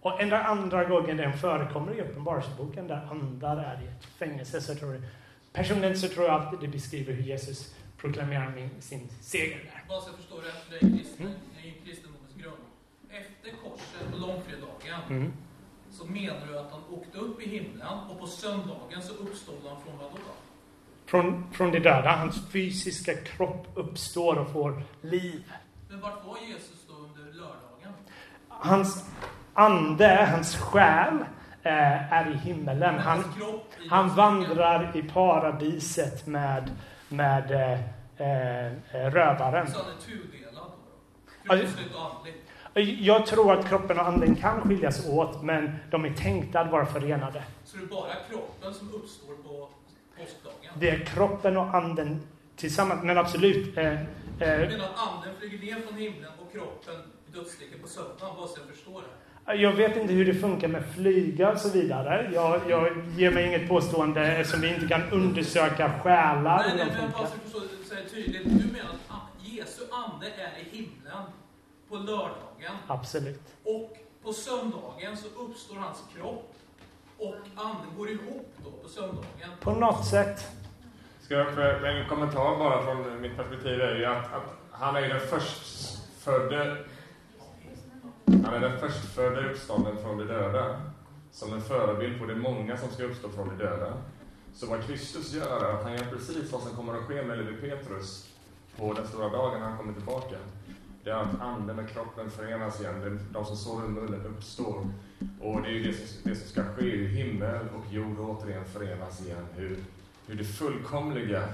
Och 0.00 0.20
enda 0.20 0.42
andra 0.42 0.84
gången 0.84 1.16
den 1.16 1.32
förekommer 1.32 1.94
i 1.94 2.00
Uppenbarelseboken 2.00 2.86
där 2.86 3.08
andar 3.10 3.56
är 3.56 3.82
i 3.82 3.86
ett 3.86 4.04
fängelse. 4.04 4.60
Så 4.60 4.74
tror 4.74 4.92
jag 4.92 5.02
personligen 5.52 5.98
så 5.98 6.08
tror 6.08 6.26
jag 6.26 6.42
att 6.42 6.60
det 6.60 6.68
beskriver 6.68 7.12
hur 7.12 7.22
Jesus 7.22 7.74
proklamerar 8.02 8.50
min, 8.56 8.70
sin 8.80 9.08
seger 9.20 9.56
där. 9.58 9.84
Bara 9.88 10.00
så 10.00 10.08
jag 10.08 10.16
förstår 10.16 10.36
rätt, 10.40 10.68
kristen, 10.80 11.26
Mm. 11.26 11.38
det 11.54 11.60
är 11.68 11.72
ju 11.72 11.80
kristendomens 11.84 12.34
grund. 12.36 12.62
Efter 13.10 13.50
korset 13.64 14.12
på 14.12 14.16
långfredagen 14.26 15.00
Mm. 15.10 15.32
så 15.90 16.04
menar 16.06 16.46
du 16.46 16.58
att 16.58 16.70
han 16.70 16.80
åkte 16.98 17.18
upp 17.18 17.42
i 17.42 17.48
himlen 17.48 17.86
och 18.10 18.18
på 18.20 18.26
söndagen 18.26 19.02
så 19.02 19.12
uppstod 19.14 19.60
han 19.68 19.82
från 19.82 19.98
vad 19.98 20.10
då? 20.10 20.18
Från, 21.06 21.52
från 21.52 21.70
det 21.70 21.78
döda, 21.78 22.12
hans 22.16 22.50
fysiska 22.52 23.14
kropp 23.14 23.66
uppstår 23.74 24.36
och 24.38 24.52
får 24.52 24.82
liv. 25.00 25.52
Men 25.90 26.00
vart 26.00 26.24
var 26.26 26.36
Jesus 26.48 26.84
då 26.88 26.94
under 26.94 27.32
lördagen? 27.32 27.92
Hans 28.48 29.10
ande, 29.54 30.28
hans 30.30 30.56
själ, 30.56 31.14
eh, 31.62 32.12
är 32.12 32.30
i 32.30 32.36
himmelen. 32.36 32.98
Han, 32.98 33.24
han 33.90 34.14
vandrar 34.14 34.96
i 34.96 35.02
paradiset 35.02 36.26
med, 36.26 36.70
med 37.12 37.50
eh, 37.50 37.72
eh, 38.26 38.72
rövaren. 39.10 39.70
Så 39.70 39.78
han 39.78 39.86
är 39.96 40.00
tudelad 40.00 40.70
Kroppsligt 41.44 41.94
och 41.94 42.16
andligt? 42.16 42.38
Jag 43.00 43.26
tror 43.26 43.52
att 43.52 43.68
kroppen 43.68 43.98
och 43.98 44.06
anden 44.06 44.36
kan 44.36 44.60
skiljas 44.60 45.08
åt, 45.08 45.42
men 45.42 45.76
de 45.90 46.04
är 46.04 46.12
tänkta 46.12 46.60
att 46.60 46.70
vara 46.70 46.86
förenade. 46.86 47.44
Så 47.64 47.76
det 47.76 47.82
är 47.82 47.86
bara 47.86 48.14
kroppen 48.30 48.74
som 48.74 48.94
uppstår 48.94 49.34
på 49.34 49.68
påskdagen? 50.18 50.72
Det 50.78 50.90
är 50.90 51.04
kroppen 51.04 51.56
och 51.56 51.74
anden 51.74 52.22
tillsammans, 52.56 53.02
men 53.02 53.18
absolut. 53.18 53.76
Eh, 53.76 53.92
eh, 53.92 53.98
menar 54.38 54.84
att 54.84 55.08
anden 55.08 55.36
flyger 55.40 55.58
ner 55.58 55.86
från 55.86 55.98
himlen 55.98 56.30
och 56.38 56.52
kroppen 56.52 56.94
dödsriket 57.26 57.82
på 57.82 57.88
söndagen, 57.88 58.36
bara 58.36 58.46
så 58.46 58.60
jag 58.60 58.68
förstår 58.68 59.00
det. 59.00 59.08
Jag 59.46 59.72
vet 59.72 59.96
inte 59.96 60.12
hur 60.12 60.24
det 60.24 60.34
funkar 60.34 60.68
med 60.68 60.84
flyga 60.94 61.52
och 61.52 61.58
så 61.58 61.68
vidare. 61.68 62.30
Jag, 62.34 62.60
jag 62.68 63.04
ger 63.16 63.30
mig 63.30 63.46
inget 63.46 63.68
påstående 63.68 64.26
eftersom 64.26 64.60
vi 64.60 64.74
inte 64.74 64.86
kan 64.86 65.10
undersöka 65.10 65.92
själar. 66.02 66.58
Nej, 66.58 66.70
hur 66.70 66.76
nej, 66.76 66.86
men 66.86 66.96
funkar. 66.96 67.18
bara 67.18 67.26
så 67.26 67.34
jag 67.34 67.42
förstår, 67.42 67.60
så 67.88 67.94
är 67.94 67.98
det 68.02 68.08
tydligt. 68.08 68.44
Du 68.44 68.72
menar 68.72 68.90
att 69.08 69.46
Jesu 69.46 69.82
ande 69.90 70.26
är 70.26 70.60
i 70.60 70.76
himlen 70.76 71.22
på 71.88 71.96
lördagen 71.96 72.76
Absolut. 72.86 73.40
och 73.64 73.96
på 74.22 74.32
söndagen 74.32 75.16
så 75.16 75.26
uppstår 75.42 75.76
hans 75.76 76.04
kropp 76.16 76.54
och 77.18 77.36
anden 77.54 77.96
går 77.96 78.10
ihop 78.10 78.54
då 78.64 78.70
på 78.70 78.88
söndagen. 78.88 79.50
På 79.60 79.70
något 79.70 80.06
sätt. 80.06 80.46
Ska 81.20 81.34
jag, 81.34 81.54
för 81.54 81.84
en 81.84 82.08
kommentar 82.08 82.58
bara 82.58 82.82
från 82.82 83.20
mitt 83.20 83.36
perspektiv 83.36 83.80
är 83.80 83.94
ju 83.94 84.04
att, 84.04 84.32
att 84.32 84.54
han 84.70 84.96
är 84.96 85.00
ju 85.00 85.08
den 85.08 85.20
förstfödde 85.20 86.84
han 88.44 88.54
är 88.54 88.60
den 88.60 88.78
förstfödde 88.78 89.50
uppstånden 89.50 89.96
från 90.02 90.18
de 90.18 90.24
döda. 90.24 90.80
Som 91.30 91.52
en 91.52 91.62
förebild 91.62 92.20
på 92.20 92.26
de 92.26 92.34
många 92.34 92.76
som 92.76 92.90
ska 92.90 93.04
uppstå 93.04 93.28
från 93.28 93.48
de 93.48 93.64
döda. 93.64 93.92
Så 94.54 94.66
vad 94.66 94.82
Kristus 94.82 95.32
gör 95.32 95.64
är 95.64 95.74
att 95.74 95.82
han 95.82 95.92
gör 95.92 96.04
precis 96.04 96.52
vad 96.52 96.62
som 96.62 96.76
kommer 96.76 96.94
att 96.94 97.04
ske 97.04 97.22
med 97.22 97.38
Levi 97.38 97.56
Petrus 97.56 98.28
på 98.76 98.92
den 98.92 99.06
stora 99.06 99.28
dagen 99.28 99.60
när 99.60 99.68
han 99.68 99.78
kommer 99.78 99.92
tillbaka. 99.92 100.36
Det 101.04 101.10
är 101.10 101.14
att 101.14 101.40
anden 101.40 101.78
och 101.78 101.88
kroppen 101.88 102.30
förenas 102.30 102.80
igen. 102.80 103.20
De 103.32 103.44
som 103.44 103.56
sover 103.56 103.86
i 103.86 103.88
mullen 103.88 104.26
uppstår. 104.26 104.86
Och 105.40 105.62
det 105.62 105.68
är 105.68 105.72
ju 105.72 105.82
det 105.82 105.92
som, 105.92 106.30
det 106.30 106.36
som 106.36 106.48
ska 106.48 106.64
ske. 106.64 106.90
Hur 106.90 107.08
himmel 107.08 107.66
och 107.76 107.92
jord 107.92 108.18
återigen 108.18 108.64
förenas 108.64 109.20
igen. 109.20 109.46
Hur, 109.56 109.76
hur 110.26 110.34
det 110.34 110.44
fullkomliga 110.44 111.48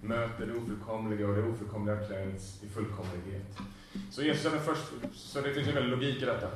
möter 0.00 0.46
det 0.46 0.52
ofullkomliga 0.52 1.28
och 1.28 1.34
det 1.34 1.42
ofullkomliga 1.42 1.96
klängs 1.96 2.62
i 2.62 2.68
fullkomlighet. 2.68 3.58
Så 4.10 4.22
Jesus 4.22 4.46
är 4.46 4.50
den 4.50 4.60
först, 4.60 4.82
så 5.12 5.40
det 5.40 5.54
finns 5.54 5.68
ju 5.68 5.72
väldigt 5.72 5.90
logik 5.90 6.22
i 6.22 6.24
detta. 6.24 6.48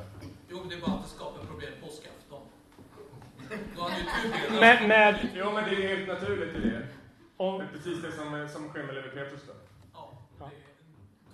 Jo, 0.48 0.64
det 0.68 0.74
är 0.74 0.80
bara 0.80 0.92
att 0.92 1.02
det 1.02 1.08
skapar 1.08 1.44
problem 1.44 1.72
påskafton. 1.82 2.40
Ju 3.50 3.56
tudelat. 4.22 4.60
Med, 4.60 4.88
med, 4.88 5.28
Jo, 5.34 5.52
men 5.52 5.64
det 5.64 5.84
är 5.84 5.96
helt 5.96 6.08
naturligt 6.08 6.56
i 6.56 6.60
det. 6.60 6.68
Det 6.70 6.86
om, 7.36 7.60
är 7.60 7.66
precis 7.72 8.02
det 8.02 8.12
som, 8.12 8.48
som 8.52 8.68
sker 8.68 8.82
med 8.82 8.94
Levi 8.94 9.08
Petrus 9.08 9.40
då. 9.46 9.52
Ja, 9.94 10.10
det 10.38 10.44
är 10.44 10.48
en 10.48 10.52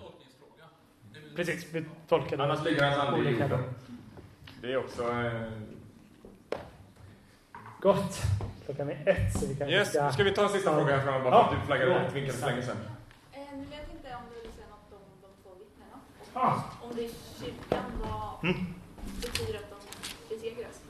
tolkningsfråga. 0.01 0.64
Det 1.12 1.18
är 1.18 1.36
precis, 1.36 1.66
vi 1.72 1.84
tolkar 2.09 2.36
det. 2.36 2.44
Annars 2.44 2.64
ligger 2.64 2.84
hans 2.90 2.98
ande 3.09 3.30
i 3.30 3.32
jorden. 3.32 3.62
Det 4.61 4.72
är 4.72 4.76
också... 4.76 5.03
Eh, 5.12 5.42
Gott. 7.80 8.18
Klockan 8.64 8.88
är 8.90 9.09
ett 9.09 9.32
så 9.40 9.46
vi 9.46 9.55
kanske 9.57 9.76
yes, 9.76 9.88
ska... 9.88 10.12
ska 10.12 10.24
vi 10.24 10.32
ta 10.34 10.42
en 10.42 10.48
sista 10.48 10.74
fråga 10.74 10.96
här 10.96 11.03
framme 11.05 11.24
bara 11.24 11.34
Ja. 11.34 11.48
för 11.48 11.55
att 11.57 11.61
du 11.62 11.66
flaggade 11.66 11.90
Ja. 11.90 12.07
ut, 12.07 12.12
vinkade 12.14 12.38
för 12.38 12.46
länge 12.46 12.62
sedan. 12.62 12.76
Eh, 13.32 13.38
men 13.51 13.66
jag 13.78 13.86
tänkte 13.88 14.09
om 14.14 14.22
du 14.34 14.40
vill 14.40 14.51
säga 14.53 14.66
något 14.70 14.92
om 14.92 15.01
de 15.22 15.28
två 15.42 15.51
vittnena. 15.59 15.96
Ah. 16.19 16.19
Om 16.34 16.92
det 16.96 17.04
är 17.04 17.10
kyrkan, 17.40 17.84
vad 18.02 18.50
Mm. 18.50 18.66
betyder 19.20 19.58
att 19.58 19.70
de 19.70 20.34
besegras? 20.34 20.80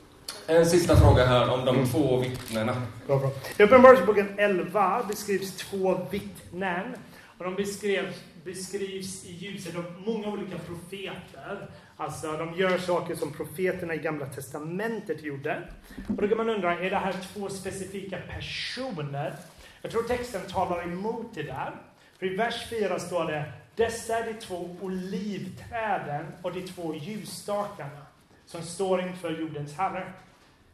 En 0.47 0.65
sista 0.65 0.95
fråga 0.95 1.25
här 1.25 1.49
om 1.53 1.65
de 1.65 1.85
två 1.87 2.17
vittnena. 2.17 2.81
Bra, 3.07 3.19
bra. 3.19 3.31
I 3.57 3.63
Uppenbarelseboken 3.63 4.39
11 4.39 5.03
beskrivs 5.07 5.57
två 5.57 6.07
vittnen. 6.11 6.95
Och 7.37 7.43
de 7.43 7.55
beskrivs, 7.55 8.15
beskrivs 8.43 9.25
i 9.25 9.31
ljuset 9.33 9.75
av 9.75 9.85
många 10.05 10.27
olika 10.27 10.57
profeter. 10.57 11.67
Alltså, 11.97 12.31
de 12.31 12.53
gör 12.53 12.77
saker 12.77 13.15
som 13.15 13.31
profeterna 13.33 13.93
i 13.95 13.97
Gamla 13.97 14.25
Testamentet 14.25 15.23
gjorde. 15.23 15.61
Och 16.07 16.15
då 16.21 16.27
kan 16.27 16.37
man 16.37 16.49
undra, 16.49 16.79
är 16.79 16.89
det 16.89 16.97
här 16.97 17.15
två 17.33 17.49
specifika 17.49 18.17
personer? 18.17 19.35
Jag 19.81 19.91
tror 19.91 20.03
texten 20.03 20.41
talar 20.41 20.83
emot 20.83 21.27
det 21.33 21.43
där. 21.43 21.71
För 22.19 22.25
i 22.25 22.35
vers 22.35 22.67
4 22.69 22.99
står 22.99 23.25
det, 23.25 23.51
dessa 23.75 24.19
är 24.19 24.33
de 24.33 24.39
två 24.39 24.77
olivträden 24.81 26.25
och 26.41 26.53
de 26.53 26.61
två 26.61 26.95
ljusstakarna 26.95 28.05
som 28.45 28.63
står 28.63 29.01
inför 29.01 29.39
jordens 29.39 29.77
Herre. 29.77 30.13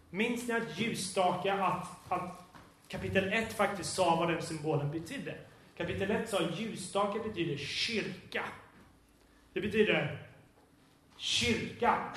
Minns 0.10 0.48
ni 0.48 0.54
att 0.54 0.80
ljusstake, 0.80 1.54
att, 1.54 2.12
att 2.12 2.44
kapitel 2.88 3.34
1 3.34 3.54
faktiskt 3.54 3.94
sa 3.94 4.16
vad 4.16 4.30
den 4.30 4.42
symbolen 4.42 4.92
betydde? 4.92 5.36
Kapitel 5.78 6.12
1 6.12 6.30
sa 6.30 6.40
att 6.40 6.60
ljusstake 6.60 7.20
betyder 7.20 7.58
kyrka. 7.58 8.44
Det 9.54 9.62
betyder 9.62 10.28
kyrka. 11.18 11.98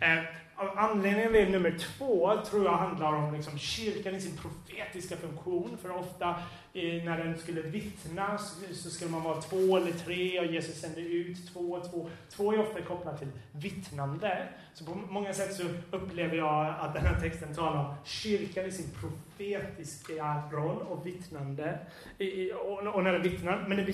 Eh, 0.00 0.24
Anledningen 0.58 1.32
till 1.32 1.50
nummer 1.50 1.78
två 1.78 2.36
tror 2.50 2.64
jag 2.64 2.72
handlar 2.72 3.12
om 3.12 3.34
liksom 3.34 3.58
kyrkan 3.58 4.14
i 4.14 4.20
sin 4.20 4.36
profetiska 4.36 5.16
funktion. 5.16 5.78
För 5.82 5.90
ofta 5.90 6.34
i, 6.72 7.00
när 7.00 7.24
den 7.24 7.38
skulle 7.38 7.62
vittna 7.62 8.38
så, 8.38 8.74
så 8.74 8.90
skulle 8.90 9.10
man 9.10 9.22
vara 9.22 9.40
två 9.40 9.76
eller 9.76 9.92
tre 9.92 10.40
och 10.40 10.46
Jesus 10.46 10.80
sände 10.80 11.00
ut 11.00 11.52
två 11.52 11.60
och 11.60 11.90
två. 11.90 12.10
Två 12.30 12.52
är 12.52 12.60
ofta 12.60 12.82
kopplat 12.82 13.18
till 13.18 13.28
vittnande. 13.52 14.48
Så 14.74 14.84
på 14.84 14.94
många 14.94 15.34
sätt 15.34 15.54
så 15.54 15.62
upplever 15.90 16.36
jag 16.36 16.74
att 16.80 16.94
den 16.94 17.06
här 17.06 17.20
texten 17.20 17.54
talar 17.54 17.78
om 17.88 17.94
kyrkan 18.04 18.64
i 18.66 18.70
sin 18.72 18.90
profetiska 19.00 20.42
roll 20.52 20.76
och 20.82 21.06
vittnande. 21.06 21.78
I- 22.18 22.24
i- 22.24 22.52
Och, 22.52 22.78
och 22.94 23.04
när 23.04 23.12
den 23.12 23.22
vittnar, 23.22 23.64
men 23.68 23.76
det 23.76 23.84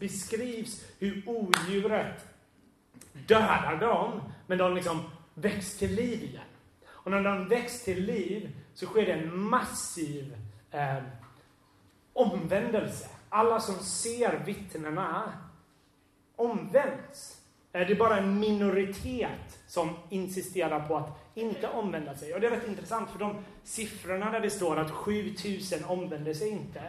beskrivs 0.00 0.84
hur 0.98 1.22
odjuret 1.26 2.26
dödar 3.12 3.76
dem, 3.80 4.20
men 4.46 4.58
de 4.58 4.74
liksom 4.74 5.00
väcks 5.40 5.78
till 5.78 5.94
liv 5.94 6.22
igen. 6.22 6.42
Och 6.86 7.10
när 7.10 7.22
de 7.22 7.48
väcks 7.48 7.84
till 7.84 8.04
liv 8.04 8.50
så 8.74 8.86
sker 8.86 9.06
det 9.06 9.12
en 9.12 9.40
massiv 9.40 10.36
eh, 10.70 10.96
omvändelse. 12.12 13.08
Alla 13.28 13.60
som 13.60 13.74
ser 13.74 14.42
vittnena 14.46 15.32
omvänds. 16.36 17.40
Eh, 17.72 17.86
det 17.86 17.92
är 17.92 17.98
bara 17.98 18.18
en 18.18 18.40
minoritet 18.40 19.60
som 19.66 19.96
insisterar 20.08 20.88
på 20.88 20.96
att 20.96 21.18
inte 21.34 21.68
omvända 21.68 22.16
sig. 22.16 22.34
Och 22.34 22.40
det 22.40 22.46
är 22.46 22.50
rätt 22.50 22.68
intressant 22.68 23.10
för 23.10 23.18
de 23.18 23.44
siffrorna 23.64 24.30
där 24.30 24.40
det 24.40 24.50
står 24.50 24.76
att 24.76 24.90
7000 24.90 25.84
omvände 25.84 26.34
sig 26.34 26.48
inte. 26.48 26.82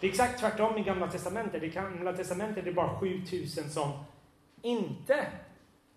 Det 0.00 0.06
är 0.06 0.10
exakt 0.10 0.40
tvärtom 0.40 0.78
i 0.78 0.82
Gamla 0.82 1.10
Testamentet. 1.10 1.62
I 1.62 1.68
Gamla 1.68 2.12
Testamentet 2.12 2.58
är 2.58 2.62
det 2.62 2.72
bara 2.72 3.00
7000 3.00 3.70
som 3.70 3.92
inte 4.62 5.26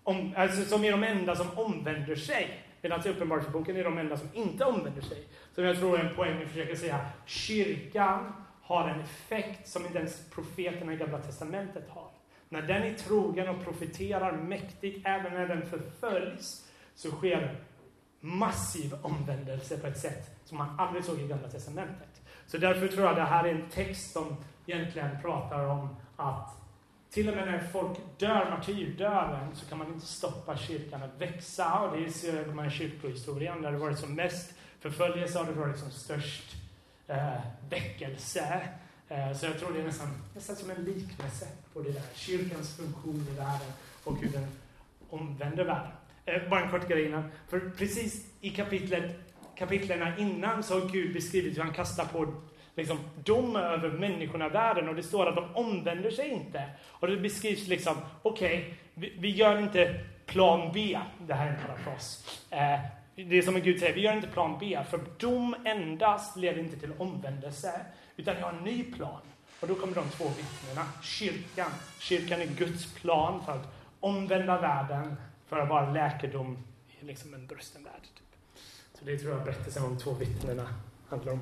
om, 0.06 0.34
alltså 0.36 0.62
som 0.62 0.84
är 0.84 0.90
de 0.90 1.04
enda 1.04 1.36
som 1.36 1.58
omvänder 1.58 2.16
sig. 2.16 2.62
Medan 2.82 2.94
alltså, 2.94 3.08
i 3.08 3.12
Uppenbarelseboken 3.12 3.76
är 3.76 3.84
de 3.84 3.98
enda 3.98 4.16
som 4.16 4.28
inte 4.32 4.64
omvänder 4.64 5.02
sig. 5.02 5.24
Så 5.54 5.62
jag 5.62 5.78
tror 5.78 5.98
är 5.98 6.04
en 6.04 6.14
poäng 6.14 6.42
att 6.42 6.48
försöka 6.48 6.76
säga 6.76 7.00
kyrkan 7.24 8.32
har 8.62 8.88
en 8.88 9.00
effekt 9.00 9.68
som 9.68 9.86
inte 9.86 9.98
ens 9.98 10.30
profeterna 10.30 10.92
i 10.92 10.96
Gamla 10.96 11.18
Testamentet 11.18 11.88
har. 11.88 12.10
När 12.48 12.62
den 12.62 12.82
är 12.82 12.94
trogen 12.94 13.48
och 13.48 13.64
profeterar 13.64 14.32
mäktigt, 14.32 15.06
även 15.06 15.34
när 15.34 15.48
den 15.48 15.66
förföljs, 15.66 16.70
så 16.94 17.10
sker 17.10 17.60
massiv 18.20 18.94
omvändelse 19.02 19.78
på 19.78 19.86
ett 19.86 19.98
sätt 19.98 20.40
som 20.44 20.58
man 20.58 20.80
aldrig 20.80 21.04
såg 21.04 21.20
i 21.20 21.26
Gamla 21.26 21.48
Testamentet. 21.48 22.22
Så 22.46 22.58
därför 22.58 22.88
tror 22.88 23.06
jag 23.06 23.16
det 23.16 23.22
här 23.22 23.44
är 23.44 23.54
en 23.54 23.68
text 23.70 24.12
som 24.12 24.36
egentligen 24.66 25.20
pratar 25.22 25.64
om 25.64 25.96
att 26.16 26.65
till 27.10 27.28
och 27.28 27.36
med 27.36 27.46
när 27.46 27.66
folk 27.72 27.98
dör 28.18 28.50
martyrdöden 28.50 29.56
så 29.56 29.66
kan 29.66 29.78
man 29.78 29.92
inte 29.92 30.06
stoppa 30.06 30.56
kyrkan 30.56 31.02
att 31.02 31.20
växa. 31.20 31.78
Och 31.78 31.96
det 31.96 32.10
ser 32.10 32.46
man 32.46 32.66
i 32.66 32.70
kyrkohistorien 32.70 33.62
där 33.62 33.72
det 33.72 33.78
varit 33.78 33.98
som 33.98 34.14
mest 34.14 34.54
förföljelse 34.80 35.38
har 35.38 35.46
det 35.46 35.52
varit 35.52 35.78
som 35.78 35.90
störst 35.90 36.56
eh, 37.06 37.40
väckelse. 37.70 38.68
Eh, 39.08 39.32
så 39.32 39.46
jag 39.46 39.58
tror 39.58 39.72
det 39.72 39.80
är 39.80 39.84
nästan, 39.84 40.08
nästan 40.34 40.56
som 40.56 40.70
en 40.70 40.84
liknelse 40.84 41.46
på 41.72 41.82
det 41.82 41.92
där. 41.92 42.02
Kyrkans 42.14 42.76
funktion 42.76 43.26
i 43.32 43.36
världen 43.36 43.72
och 44.04 44.18
hur 44.18 44.28
den 44.28 44.46
omvänder 45.10 45.64
världen. 45.64 45.92
Eh, 46.24 46.48
bara 46.48 46.64
en 46.64 46.70
kort 46.70 46.88
grej 46.88 47.06
innan. 47.06 47.30
För 47.48 47.70
precis 47.70 48.26
i 48.40 48.50
kapitlet, 48.50 49.16
kapitlerna 49.56 50.18
innan 50.18 50.62
så 50.62 50.80
har 50.80 50.88
Gud 50.88 51.14
beskrivit 51.14 51.56
hur 51.56 51.62
han 51.62 51.72
kastar 51.72 52.04
på 52.04 52.34
liksom, 52.76 52.98
dom 53.24 53.56
över 53.56 53.90
människorna 53.90 54.46
i 54.46 54.48
världen 54.48 54.88
och 54.88 54.94
det 54.94 55.02
står 55.02 55.26
att 55.26 55.36
de 55.36 55.54
omvänder 55.54 56.10
sig 56.10 56.28
inte. 56.28 56.64
Och 56.86 57.06
det 57.06 57.16
beskrivs 57.16 57.68
liksom, 57.68 57.96
okej, 58.22 58.74
vi, 58.94 59.12
vi 59.18 59.30
gör 59.30 59.58
inte 59.58 60.00
plan 60.26 60.70
B. 60.74 61.00
Det 61.18 61.34
här 61.34 61.46
är 61.46 61.50
en 61.50 61.66
parafras. 61.66 62.40
Eh, 62.50 62.80
det 63.14 63.38
är 63.38 63.42
som 63.42 63.60
Gud 63.60 63.80
säger, 63.80 63.94
vi 63.94 64.00
gör 64.00 64.16
inte 64.16 64.28
plan 64.28 64.56
B, 64.60 64.78
för 64.90 65.00
dom 65.18 65.56
endast 65.64 66.36
leder 66.36 66.58
inte 66.58 66.76
till 66.76 66.92
omvändelse, 66.98 67.80
utan 68.16 68.36
vi 68.36 68.42
har 68.42 68.52
en 68.52 68.64
ny 68.64 68.92
plan. 68.92 69.20
Och 69.60 69.68
då 69.68 69.74
kommer 69.74 69.94
de 69.94 70.08
två 70.08 70.24
vittnena, 70.24 70.86
kyrkan. 71.02 71.70
Kyrkan 71.98 72.40
är 72.40 72.46
Guds 72.46 72.94
plan 72.94 73.44
för 73.44 73.52
att 73.52 73.74
omvända 74.00 74.60
världen, 74.60 75.16
för 75.46 75.58
att 75.58 75.68
vara 75.68 75.92
läkedom 75.92 76.58
i 77.00 77.04
liksom 77.04 77.34
en 77.34 77.46
brusten 77.46 77.84
värld. 77.84 78.02
Typ. 78.02 78.38
Så 78.98 79.04
det 79.04 79.18
tror 79.18 79.32
jag 79.32 79.44
berättelsen 79.44 79.84
om 79.84 79.94
de 79.94 80.02
två 80.02 80.12
vittnena 80.12 80.68
handlar 81.08 81.32
om. 81.32 81.40